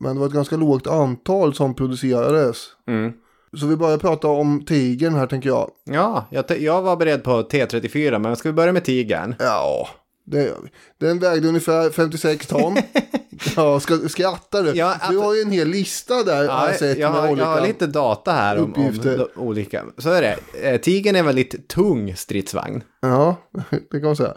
[0.00, 2.56] Men det var ett ganska lågt antal som producerades.
[2.88, 3.12] Mm.
[3.56, 5.70] Så vi börjar prata om Tigern här tänker jag.
[5.84, 9.34] Ja, jag, jag var beredd på T34, men ska vi börja med Tigern?
[9.38, 9.88] Ja,
[10.26, 10.70] det gör vi.
[11.06, 12.76] Den vägde ungefär 56 ton.
[13.56, 14.70] ja, ska, skrattar du?
[14.70, 17.26] Ja, Du har ju en hel lista där har Ja, jag sett jag, med har,
[17.26, 17.46] jag olika...
[17.46, 19.84] har lite data här om, om olika.
[19.98, 20.36] Så är det.
[20.70, 22.82] Eh, Tigern är en väldigt tung stridsvagn.
[23.00, 23.36] Ja,
[23.90, 24.34] det kan man säga.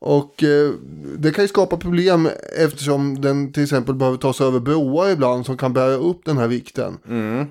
[0.00, 0.72] Och eh,
[1.18, 5.46] det kan ju skapa problem eftersom den till exempel behöver ta sig över broar ibland
[5.46, 6.98] som kan bära upp den här vikten.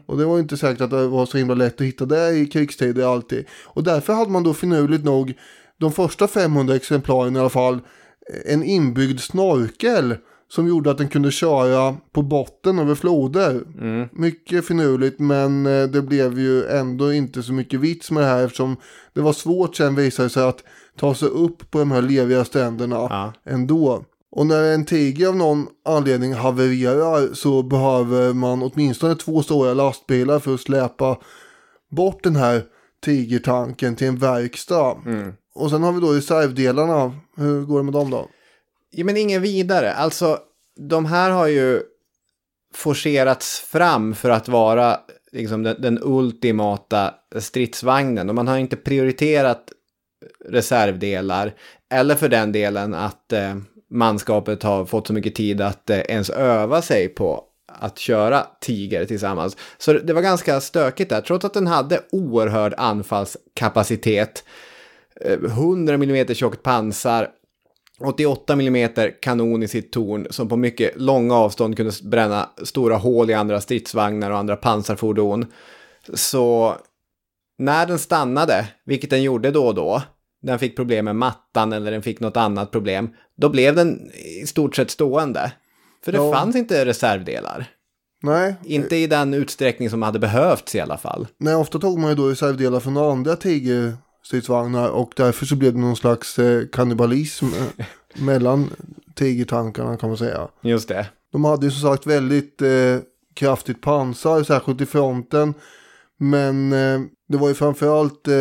[0.06, 2.32] Och det var ju inte säkert att det var så himla lätt att hitta det
[2.32, 3.46] i krigstider alltid.
[3.66, 5.34] Och därför hade man då finurligt nog
[5.80, 10.16] de första 500 exemplaren i alla fall eh, en inbyggd snorkel
[10.50, 13.64] som gjorde att den kunde köra på botten över floder.
[14.12, 18.46] Mycket finurligt men eh, det blev ju ändå inte så mycket vits med det här
[18.46, 18.76] eftersom
[19.14, 20.64] det var svårt sen visade sig att
[20.98, 23.34] ta sig upp på de här leviga stränderna Ja.
[23.46, 24.04] ändå.
[24.32, 30.40] Och när en tiger av någon anledning havererar så behöver man åtminstone två stora lastbilar
[30.40, 31.18] för att släpa
[31.92, 32.64] bort den här
[33.06, 34.96] tigertanken till en verkstad.
[35.56, 37.16] Och sen har vi då reservdelarna.
[37.38, 38.30] Hur går det med dem då?
[38.90, 39.94] Ja, men ingen vidare.
[39.94, 40.38] Alltså,
[40.90, 41.82] de här har ju
[42.74, 45.00] forcerats fram för att vara
[45.32, 48.30] liksom, den, den ultimata stridsvagnen.
[48.30, 49.64] Och man har inte prioriterat
[50.48, 51.54] reservdelar.
[51.90, 53.56] Eller för den delen att eh,
[53.90, 59.06] manskapet har fått så mycket tid att eh, ens öva sig på att köra Tiger
[59.06, 59.58] tillsammans.
[59.78, 64.44] Så det var ganska stökigt där, trots att den hade oerhörd anfallskapacitet.
[65.22, 67.30] eh, 100 mm tjockt pansar,
[68.00, 68.90] 88 mm
[69.22, 73.62] kanon i sitt torn som på mycket långa avstånd kunde bränna stora hål i andra
[73.62, 75.46] stridsvagnar och andra pansarfordon.
[76.14, 76.76] Så
[77.58, 80.02] när den stannade, vilket den gjorde då och då,
[80.42, 84.12] den fick problem med mattan eller den fick något annat problem, då blev den
[84.44, 85.52] i stort sett stående.
[86.06, 86.34] För det Ja.
[86.34, 87.66] fanns inte reservdelar.
[88.24, 91.28] Nej, Inte i den utsträckning som hade behövts i alla fall.
[91.38, 95.80] nej, ofta tog man ju då reservdelar från andra tigerstridsvagnar och därför så blev det
[95.80, 97.86] någon slags eh, kannibalism eh,
[98.24, 98.70] mellan
[99.16, 100.48] tigertankarna kan man säga.
[100.62, 101.06] Just det.
[101.32, 102.98] De hade ju som sagt väldigt eh,
[103.34, 105.54] kraftigt pansar, särskilt i fronten.
[106.20, 108.34] Men eh, det var ju framförallt eh,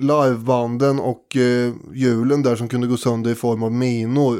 [0.00, 4.38] livebanden och eh, hjulen där som kunde gå sönder i form av minor.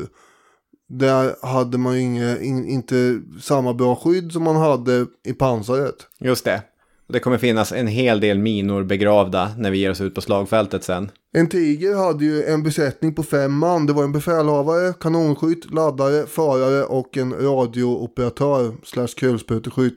[0.89, 5.97] Där hade man ju inge, in, inte samma bra skydd som man hade i pansaret.
[6.21, 6.63] Just det.
[7.09, 10.85] Det kommer finnas en hel del minor begravda när vi ger oss ut på slagfältet
[10.85, 11.11] sen.
[11.33, 13.87] En Tiger hade ju en besättning på fem man.
[13.87, 19.97] Det var en befälhavare, kanonskytt, laddare, förare och en radiooperatör slash kulspruteskytt.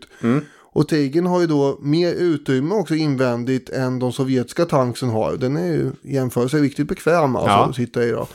[0.77, 5.37] Och Tigern har ju då mer utrymme också invändigt än de sovjetiska tanksen har.
[5.37, 7.65] Den är ju jämförelse riktigt bekväm alltså Ja.
[7.69, 8.27] att sitta i då.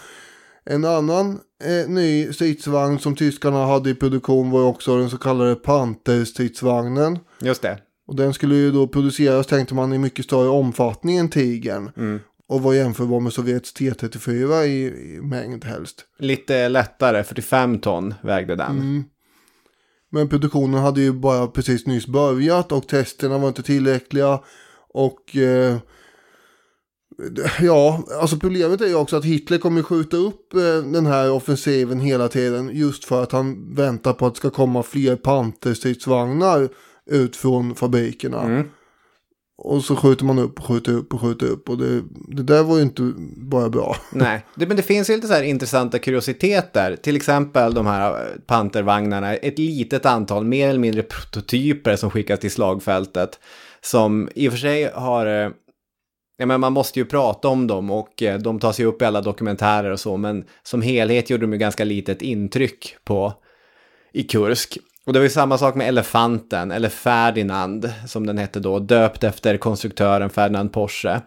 [0.65, 5.55] En annan eh, ny stridsvagn som tyskarna hade i produktion var också den så kallade
[5.55, 7.19] Panther-stridsvagnen.
[7.41, 7.79] Just det.
[8.07, 11.91] Och den skulle ju då produceras tänkte man i mycket större omfattning än Tigern.
[12.49, 14.85] Och var jämförbar med Sovjets T34 i,
[15.17, 16.05] i mängd helst.
[16.19, 18.71] Lite lättare, 45 ton vägde den.
[18.71, 19.05] Mm.
[20.13, 24.41] Men produktionen hade ju bara precis nyss börjat och testerna var inte tillräckliga.
[24.95, 25.77] Och eh,
[27.61, 32.01] ja, alltså problemet är ju också att Hitler kommer skjuta upp eh, den här offensiven
[32.01, 32.71] hela tiden.
[32.73, 36.69] Just för att han väntar på att det ska komma fler panterstridsvagnar
[37.07, 38.43] ut från fabrikerna.
[38.43, 38.69] Mm.
[39.59, 41.69] Och så skjuter man upp och skjuter upp och skjuter upp.
[41.69, 43.97] Och det, det där var ju inte bara bra.
[44.13, 46.97] Nej, det, men det finns ju lite så här intressanta kuriositeter.
[46.97, 52.41] Till exempel de här eh, pantervagnarna, ett litet antal, mer eller mindre prototyper som skickas
[52.41, 53.41] till slagfältet.
[53.81, 55.51] Som i och för sig har, eh,
[56.39, 59.05] ja men man måste ju prata om dem och eh, de tas ju upp i
[59.05, 63.33] alla dokumentärer och så, men som helhet gjorde de ju ganska litet intryck på
[64.13, 64.79] i Kursk.
[65.07, 69.25] Och det var ju samma sak med Elefanten, eller Ferdinand som den hette då, döpt
[69.25, 71.21] efter konstruktören Ferdinand Porsche.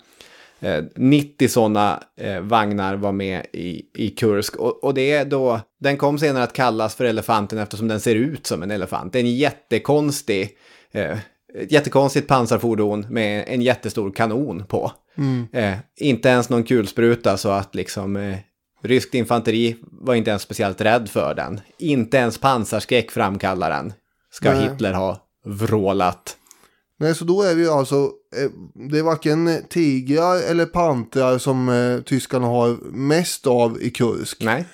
[0.60, 4.56] Eh, 90 sådana eh, vagnar var med i, i Kursk.
[4.56, 8.16] Och, och det är då, den kom senare att kallas för elefanten eftersom den ser
[8.16, 9.14] ut som en elefant.
[9.14, 10.58] Det är en jättekonstig,
[10.92, 11.18] eh,
[11.56, 14.92] ett jättekonstigt pansarfordon med en jättestor kanon på.
[15.18, 15.48] Mm.
[15.54, 18.38] Eh, inte ens någon kulspruta så att liksom eh,
[18.88, 21.62] ryskt infanteri var inte ens speciellt rädd för den.
[21.78, 23.94] Inte ens pansarskräck framkallar den.
[24.32, 24.70] Ska Nej.
[24.70, 26.38] Hitler ha vrålat.
[27.00, 28.50] Nej, så då är vi alltså, eh,
[28.90, 34.44] det är varken tigrar eller pantrar som eh, tyskarna har mest av i Kursk.
[34.44, 34.66] Nej.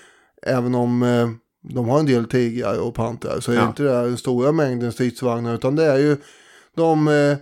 [0.48, 1.30] Även om eh,
[1.74, 3.62] de har en del tigrar och pantrar så är Ja.
[3.62, 6.18] det inte det den stora mängden stridsvagnar utan det är ju
[6.76, 7.38] de eh,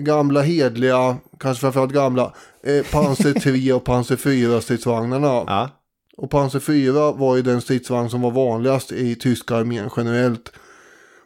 [0.00, 5.26] gamla hedliga, kanske framförallt gamla, eh, Panzer 3 och Panzer 4 stridsvagnarna.
[5.26, 5.70] Ja.
[6.16, 10.52] Och Panzer 4 var ju den stridsvagn som var vanligast i tyska armén generellt.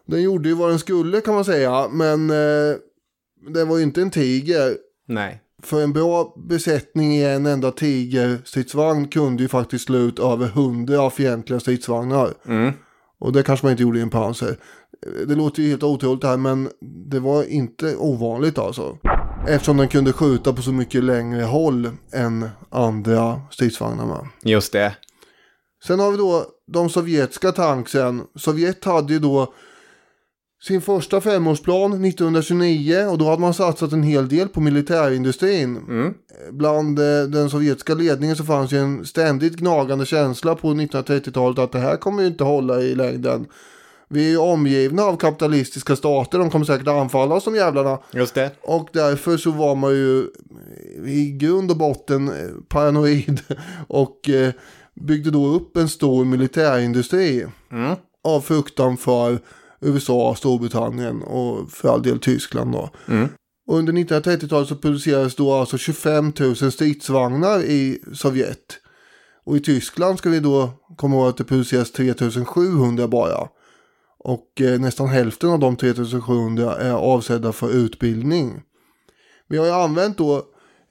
[0.07, 2.77] Den gjorde ju vad den skulle kan man säga, men eh,
[3.55, 4.77] det var ju inte en tiger.
[5.09, 5.41] Nej.
[5.63, 11.11] För en bra besättning i en enda tigerstridsvagn kunde ju faktiskt slå ut över hundra
[11.11, 12.31] fientliga stridsvagnar.
[12.47, 12.73] Mm.
[13.19, 14.57] Och det kanske man inte gjorde i en Panzer.
[15.27, 16.69] Det låter ju helt otroligt här men
[17.11, 18.99] det var inte ovanligt alltså.
[19.49, 24.29] Eftersom den kunde skjuta på så mycket längre håll än andra stridsvagnarna.
[24.43, 24.97] Just det.
[25.87, 28.23] Sen har vi då de sovjetiska tanksen.
[28.35, 29.55] Sovjet hade ju då
[30.63, 35.81] sin första femårsplan 1929 och då hade man satsat en hel del på militärindustrin.
[36.51, 41.73] Bland eh, den sovjetiska ledningen så fanns ju en ständigt gnagande känsla på 1930-talet att
[41.73, 43.47] det här kommer ju inte hålla i längden.
[44.13, 47.99] Vi är ju omgivna av kapitalistiska stater, de kommer säkert anfalla oss som jävlarna.
[48.11, 48.51] Just det.
[48.63, 50.27] Och därför så var man ju
[51.07, 52.35] i grund och botten eh,
[52.69, 53.41] paranoid
[53.89, 54.53] och eh,
[54.95, 57.47] byggde då upp en stor militärindustri.
[57.73, 57.97] Mm.
[58.25, 59.39] Av fruktan för
[59.81, 62.91] USA, Storbritannien och för all del Tyskland då.
[63.09, 63.29] Mm.
[63.71, 68.79] Under 1930-talet så producerades då alltså 25 000 stridsvagnar i Sovjet.
[69.45, 72.15] Och i Tyskland ska vi då komma ihåg att det produceras 3
[72.45, 73.49] 700 bara.
[74.25, 78.63] Och eh, nästan hälften av de 3 700 är avsedda för utbildning.
[79.49, 80.43] Vi har ju använt då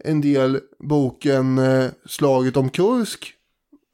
[0.04, 3.34] en del boken eh, Slaget om Kursk.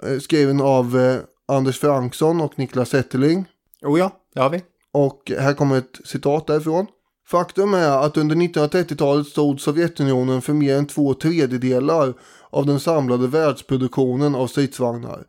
[0.04, 3.46] Eh, skriven av Anders Franksson och Niklas Zetterling.
[3.82, 4.64] Oh ja, det har vi.
[4.92, 6.86] Och här kommer ett citat därifrån.
[7.28, 12.14] Faktum är att under 1930-talet stod Sovjetunionen för mer än två tredjedelar
[12.50, 15.26] av den samlade världsproduktionen av stridsvagnar.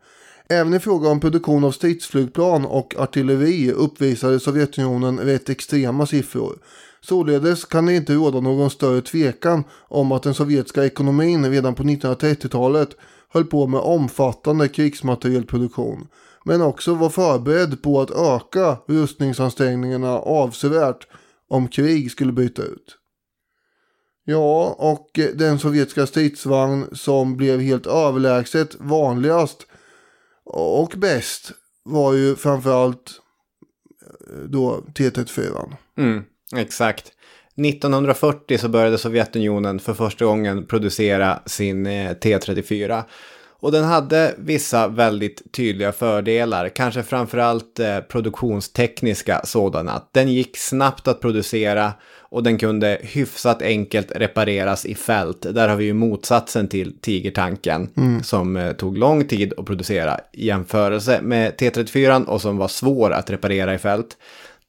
[0.49, 6.59] Även i fråga om produktion av stridsflygplan och artilleri uppvisade Sovjetunionen rätt extrema siffror.
[7.01, 11.83] Således kan det inte råda någon större tvekan om att den sovjetiska ekonomin redan på
[11.83, 12.89] 1930-talet
[13.29, 16.07] höll på med omfattande krigsmaterielproduktion.
[16.45, 21.07] Men också var förberedd på att öka rustningsansträngningarna avsevärt
[21.49, 22.97] om krig skulle bryta ut.
[24.25, 29.65] Ja, och den sovjetiska stridsvagn som blev helt överlägset vanligast
[30.47, 31.51] och bäst
[31.83, 33.11] var ju framförallt
[34.29, 35.73] eh, då T34.
[35.97, 36.23] Mm,
[36.55, 37.11] exakt.
[37.57, 43.03] 1940 så började Sovjetunionen för första gången producera sin eh, T34.
[43.59, 50.03] Och den hade vissa väldigt tydliga fördelar, kanske framförallt eh, produktionstekniska sådana.
[50.11, 51.93] Den gick snabbt att producera
[52.29, 55.41] och den kunde hyfsat enkelt repareras i fält.
[55.41, 58.23] Där har vi ju motsatsen till Tigertanken Mm.
[58.23, 63.11] som eh, tog lång tid att producera i jämförelse med T34 och som var svår
[63.11, 64.17] att reparera i fält.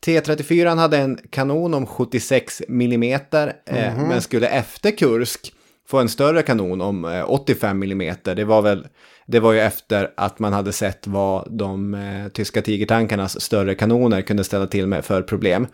[0.06, 3.18] T34 hade en kanon om 76 mm eh,
[3.66, 4.08] Mhm.
[4.08, 5.52] men skulle efter Kursk
[5.88, 8.14] få en större kanon om eh, 85 mm.
[8.22, 8.86] Det var väl
[9.26, 14.22] det var ju efter att man hade sett vad de eh, tyska tigertankarnas större kanoner
[14.22, 15.66] kunde ställa till med för problem.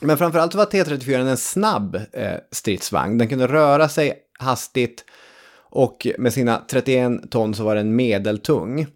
[0.00, 3.18] Men framförallt var T34 en snabb eh, stridsvagn.
[3.18, 5.04] Den kunde röra sig hastigt
[5.72, 8.86] och med sina 31 ton så var den medeltung.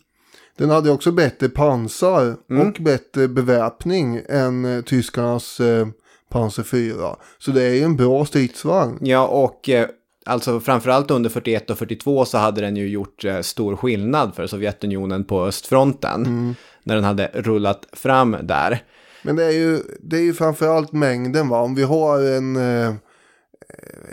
[0.57, 2.69] Den hade också bättre pansar Mm.
[2.69, 5.87] och bättre beväpning än eh, tyskarnas eh,
[6.31, 7.17] Panzer 4.
[7.39, 8.99] Så det är ju en bra stridsvagn.
[9.01, 9.89] Ja, och eh,
[10.27, 14.47] alltså framförallt under 41 och 42 så hade den ju gjort eh, stor skillnad för
[14.47, 16.27] Sovjetunionen på östfronten.
[16.27, 16.55] Mm.
[16.83, 18.83] När den hade rullat fram där.
[19.25, 21.61] Men det är ju, det är ju framförallt mängden va.
[21.61, 22.95] Om vi har en, eh,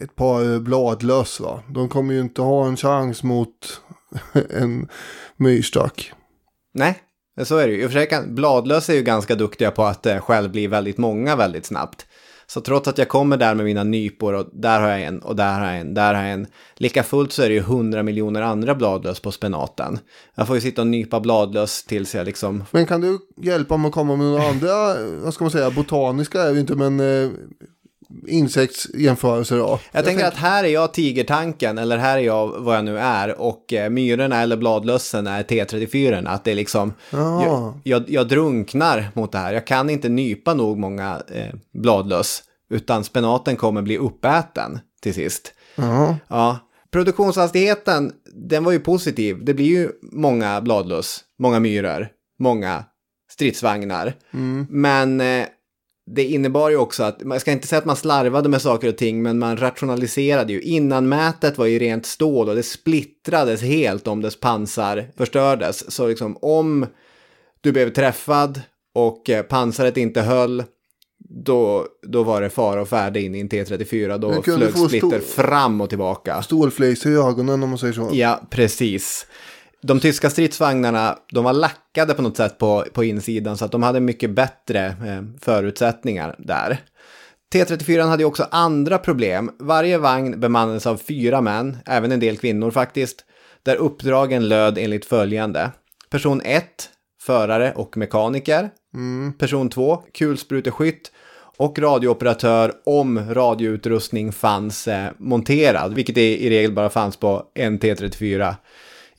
[0.03, 1.63] ett par bladlöss va.
[1.69, 3.81] De kommer ju inte ha en chans mot
[4.49, 4.87] en
[5.37, 6.13] myrstack.
[6.73, 6.99] Nej,
[7.43, 8.07] så är det ju.
[8.27, 12.05] Bladlöss är ju ganska duktiga på att eh, själv bli väldigt många väldigt snabbt.
[12.53, 15.35] Så trots att jag kommer där med mina nypor och där har jag en och
[15.35, 16.47] där har jag en, där har jag en.
[16.75, 19.99] Lika fullt så är det ju hundra miljoner andra bladlös på spenaten.
[20.35, 22.63] Jag får ju sitta och nypa bladlös tills jag liksom...
[22.71, 26.41] Men kan du hjälpa mig att komma med några andra, vad ska man säga, botaniska
[26.41, 27.29] är vi inte men eh,
[28.27, 29.79] insektsjämförelser då?
[29.91, 33.41] Jag, tänker att här är jag tigertanken eller här är jag vad jag nu är
[33.41, 36.27] och eh, myrorna eller bladlössen är T34.
[36.27, 37.43] Att det är liksom, Ja.
[37.43, 39.53] jag, jag, jag drunknar mot det här.
[39.53, 45.53] Jag kan inte nypa nog många eh, bladlöss utan spenaten kommer bli uppäten till sist.
[45.75, 46.17] Ja.
[46.27, 46.59] Ja,
[46.91, 49.45] produktionshastigheten, den var ju positiv.
[49.45, 52.07] Det blir ju många bladlöss, många myror,
[52.39, 52.83] många
[53.31, 54.13] stridsvagnar.
[54.33, 54.67] Mm.
[54.69, 55.45] Men eh,
[56.05, 58.97] det innebar ju också att, man ska inte säga att man slarvade med saker och
[58.97, 60.61] ting, men man rationaliserade ju.
[60.61, 65.91] Innanmätet var ju rent stål och det splittrades helt om dess pansar förstördes.
[65.91, 66.85] Så liksom om
[67.61, 68.61] du blev träffad
[68.95, 70.63] och eh, pansaret inte höll,
[71.29, 74.17] då, då var det fara och färde in i en T34.
[74.17, 76.41] Då flög splitter fram och tillbaka.
[76.41, 78.09] Stålflis i ögonen om man säger så.
[78.13, 79.27] Ja, precis.
[79.81, 83.83] De tyska stridsvagnarna, de var lackade på något sätt på, på insidan så att de
[83.83, 86.79] hade mycket bättre eh, förutsättningar där.
[87.53, 89.51] T34 hade också andra problem.
[89.59, 93.25] Varje vagn bemannades av fyra män, även en del kvinnor faktiskt,
[93.63, 95.71] där uppdragen löd enligt följande.
[96.09, 96.65] Person 1,
[97.21, 98.69] förare och mekaniker.
[98.93, 99.33] Mm.
[99.33, 101.11] Person 2, kulspruteskytt
[101.57, 107.79] och radiooperatör om radioutrustning fanns eh, monterad, vilket i, i regel bara fanns på en
[107.79, 108.55] T34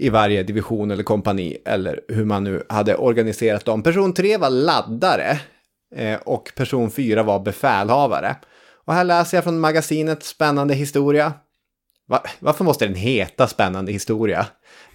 [0.02, 3.82] i varje division eller kompani eller hur man nu hade organiserat dem.
[3.82, 5.40] Person 3 var laddare
[5.96, 8.36] eh, och person 4 var befälhavare.
[8.84, 11.32] Och här läser jag från magasinet Spännande historia.
[12.08, 14.46] Va, varför måste den heta Spännande historia?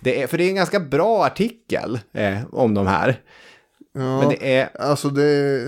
[0.01, 3.21] Det är, för det är en ganska bra artikel eh, om de här.
[3.93, 4.69] Ja, Men det är...
[4.79, 5.61] Alltså det,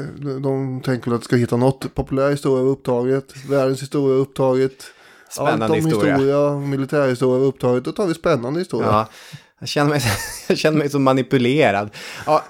[0.44, 3.45] de tänker väl att det ska hitta något populär historia upptaget.
[3.49, 4.91] Världens historia upptaget.
[5.30, 6.16] Spännande Allt om historia.
[6.16, 7.84] historia, militärhistoria av upptaget.
[7.84, 8.88] Då tar vi spännande historia.
[8.88, 9.08] Ja,
[9.60, 10.02] jag känner mig,
[10.48, 11.90] jag känner mig så manipulerad.
[12.26, 12.44] Ja,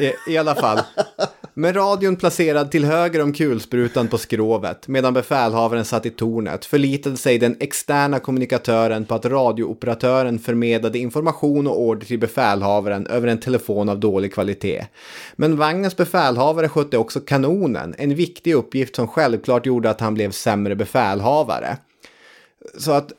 [0.00, 0.80] i, i alla fall.
[1.54, 7.16] Med radion placerad till höger om kulsprutan på skrovet, medan befälhavaren satt i tornet, förlitade
[7.16, 13.40] sig den externa kommunikatören på att radiooperatören förmedlade information och order till befälhavaren över en
[13.40, 14.86] telefon av dålig kvalitet.
[15.36, 20.30] Men vagnens befälhavare skötte också kanonen, en viktig uppgift som självklart gjorde att han blev
[20.30, 21.76] sämre befälhavare.
[22.78, 23.12] Så att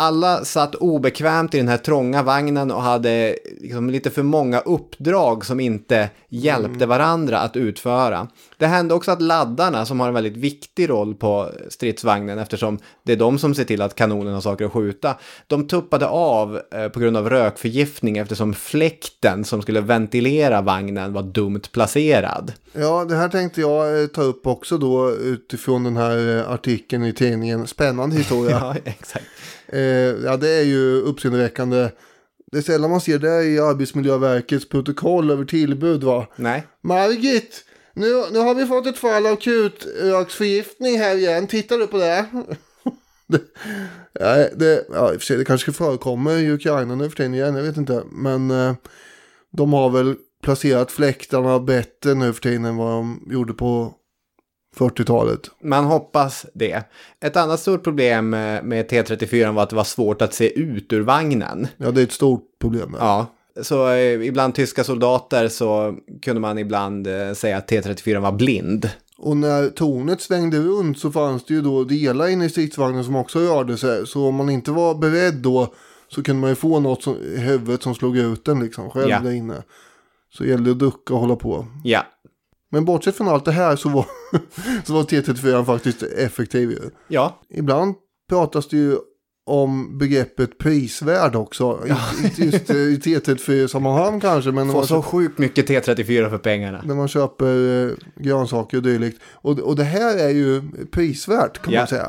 [0.00, 5.44] alla satt obekvämt i den här trånga vagnen och hade liksom lite för många uppdrag
[5.44, 8.28] som inte hjälpte varandra att utföra.
[8.56, 13.12] Det hände också att laddarna, som har en väldigt viktig roll på stridsvagnen eftersom det
[13.12, 15.16] är de som ser till att kanonen har saker att skjuta,
[15.46, 21.22] de tuppade av eh, på grund av rökförgiftning eftersom fläkten som skulle ventilera vagnen var
[21.22, 22.52] dumt placerad.
[22.72, 27.04] Ja, det här tänkte jag eh, ta upp också då utifrån den här eh, artikeln
[27.04, 27.66] i tidningen.
[27.66, 28.50] Spännande historia.
[28.60, 29.26] ja, exakt.
[29.72, 29.80] Eh,
[30.24, 31.90] ja, det är ju uppseendeväckande.
[32.52, 36.26] Det är sällan man ser det i Arbetsmiljöverkets protokoll över tillbud va?
[36.36, 36.66] Nej.
[36.80, 37.64] Margit,
[37.94, 41.46] nu, nu har vi fått ett fall av akutröksförgiftning här igen.
[41.46, 42.26] Tittar du på det?
[43.26, 43.40] det,
[44.12, 47.34] ja, det, ja, i och för sig, det kanske förekommer i Ukraina nu för tiden
[47.34, 48.02] igen, jag vet inte.
[48.12, 48.74] Men eh,
[49.50, 53.94] de har väl placerat fläktarna bättre nu för tiden än vad de gjorde på
[54.78, 55.40] 40-talet.
[55.62, 56.82] Man hoppas det.
[57.20, 60.92] Ett annat stort problem eh, med T34 var att det var svårt att se ut
[60.92, 61.68] ur vagnen.
[61.76, 62.96] Ja, det är ett stort problem.
[63.00, 63.26] Ja,
[63.62, 68.90] så eh, ibland tyska soldater så kunde man ibland eh, säga att T34 var blind.
[69.18, 73.16] Och när tornet svängde runt så fanns det ju då delar inne i stridsvagnen som
[73.16, 74.06] också rörde sig.
[74.06, 75.74] Så om man inte var beredd då
[76.08, 79.08] så kunde man ju få något som, i huvudet som slog ut den liksom själv
[79.10, 79.20] Ja.
[79.20, 79.62] där inne.
[80.32, 81.66] Så gällde det att ducka och hålla på.
[81.84, 82.02] Ja,
[82.70, 84.06] Men bortsett från allt det här så var,
[84.86, 86.80] så var T34 faktiskt effektiv ju.
[87.08, 87.94] ja, Ibland
[88.28, 88.96] pratas det ju
[89.46, 91.80] om begreppet prisvärd också.
[91.86, 96.82] Inte- Inte just eh, i T34-sammanhang kanske, men får så sjukt mycket T34 för pengarna.
[96.84, 99.20] när man köper eh, grönsaker och dylikt.
[99.32, 100.62] Och, och det här är ju
[100.92, 101.80] prisvärt kan Ja.
[101.80, 102.08] man säga.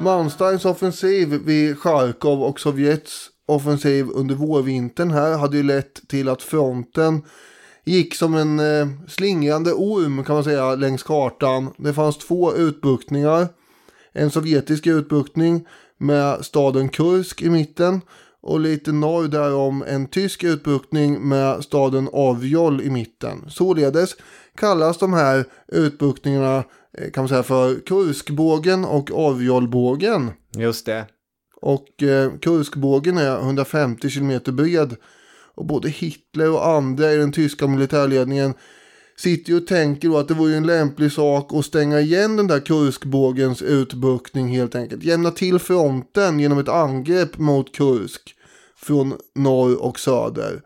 [0.00, 6.42] Malmsteins offensiv vid Charkov och Sovjets offensiv under vårvintern här hade ju lett till att
[6.42, 7.22] fronten
[7.84, 11.70] gick som en eh, slingrande orm kan man säga längs kartan.
[11.76, 13.48] Det fanns två utbuktningar.
[14.12, 15.66] En sovjetisk utbuktning
[15.98, 18.00] med staden Kursk i mitten
[18.40, 23.44] och lite norr därom en tysk utbuktning med staden Avjol i mitten.
[23.48, 24.16] Således
[24.54, 26.64] kallas de här utbuktningarna
[27.12, 30.30] kan man säga för Kurskbågen och Avjolbågen.
[30.56, 31.06] Just det.
[31.60, 34.96] Och eh, Kurskbågen är 150 km bred.
[35.54, 38.54] Och både Hitler och andra i den tyska militärledningen
[39.16, 42.46] sitter ju och tänker då att det vore en lämplig sak att stänga igen den
[42.46, 45.04] där Kurskbågens utbuktning helt enkelt.
[45.04, 48.34] Jämna till fronten genom ett angrepp mot Kursk
[48.76, 50.62] från norr och söder.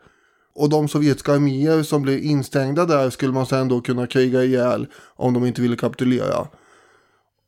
[0.55, 4.87] Och de sovjetiska arméer som blev instängda där skulle man sen då kunna kriga ihjäl
[5.17, 6.47] om de inte ville kapitulera.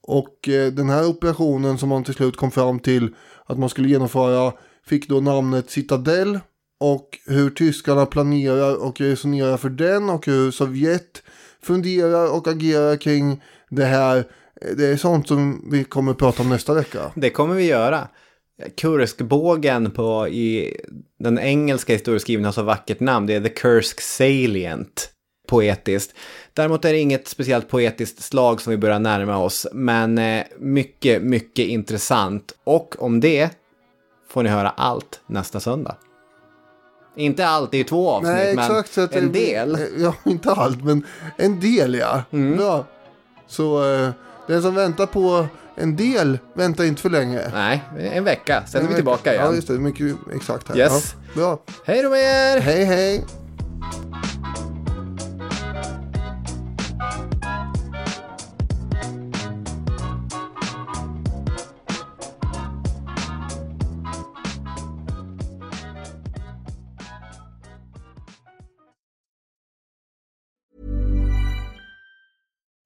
[0.02, 3.14] Och eh, den här operationen som man till slut kom fram till
[3.46, 4.52] att man skulle genomföra
[4.86, 6.40] fick då namnet Citadel.
[6.80, 11.22] Och hur tyskarna planerar och resonerar för den och hur Sovjet
[11.62, 14.16] funderar och agerar kring det här.
[14.60, 17.12] Eh, det är sånt som vi kommer att prata om nästa vecka.
[17.14, 18.08] Det kommer vi göra.
[18.76, 20.76] Kurskbågen på, i
[21.18, 23.26] den engelska historieskrivningen har så vackert namn.
[23.26, 25.10] Det är The Kursk Salient.
[25.48, 26.14] Poetiskt.
[26.52, 29.66] Däremot är det inget speciellt poetiskt slag som vi börjar närma oss.
[29.72, 32.52] Men eh, mycket, mycket intressant.
[32.64, 33.50] Och om det
[34.28, 35.96] får ni höra allt nästa söndag.
[37.16, 38.98] Inte allt, det är ju två avsnitt, Nej, men exakt.
[38.98, 39.78] Att en del.
[39.98, 41.06] Ja, inte allt, men
[41.36, 42.22] en del ja.
[42.30, 42.86] Bra.
[43.46, 44.10] Så eh,
[44.46, 47.40] den som väntar på en del väntar inte för länge.
[47.52, 48.62] Nej, en vecka.
[48.66, 48.96] Sen är En vi vecka.
[48.96, 49.44] tillbaka igen.
[49.46, 49.74] Ja, just det.
[49.74, 50.76] Mycket exakt här.
[50.76, 51.14] Yes.
[51.34, 51.58] Ja, bra.
[51.86, 52.60] Hej då med er!
[52.60, 53.24] Hej, hej.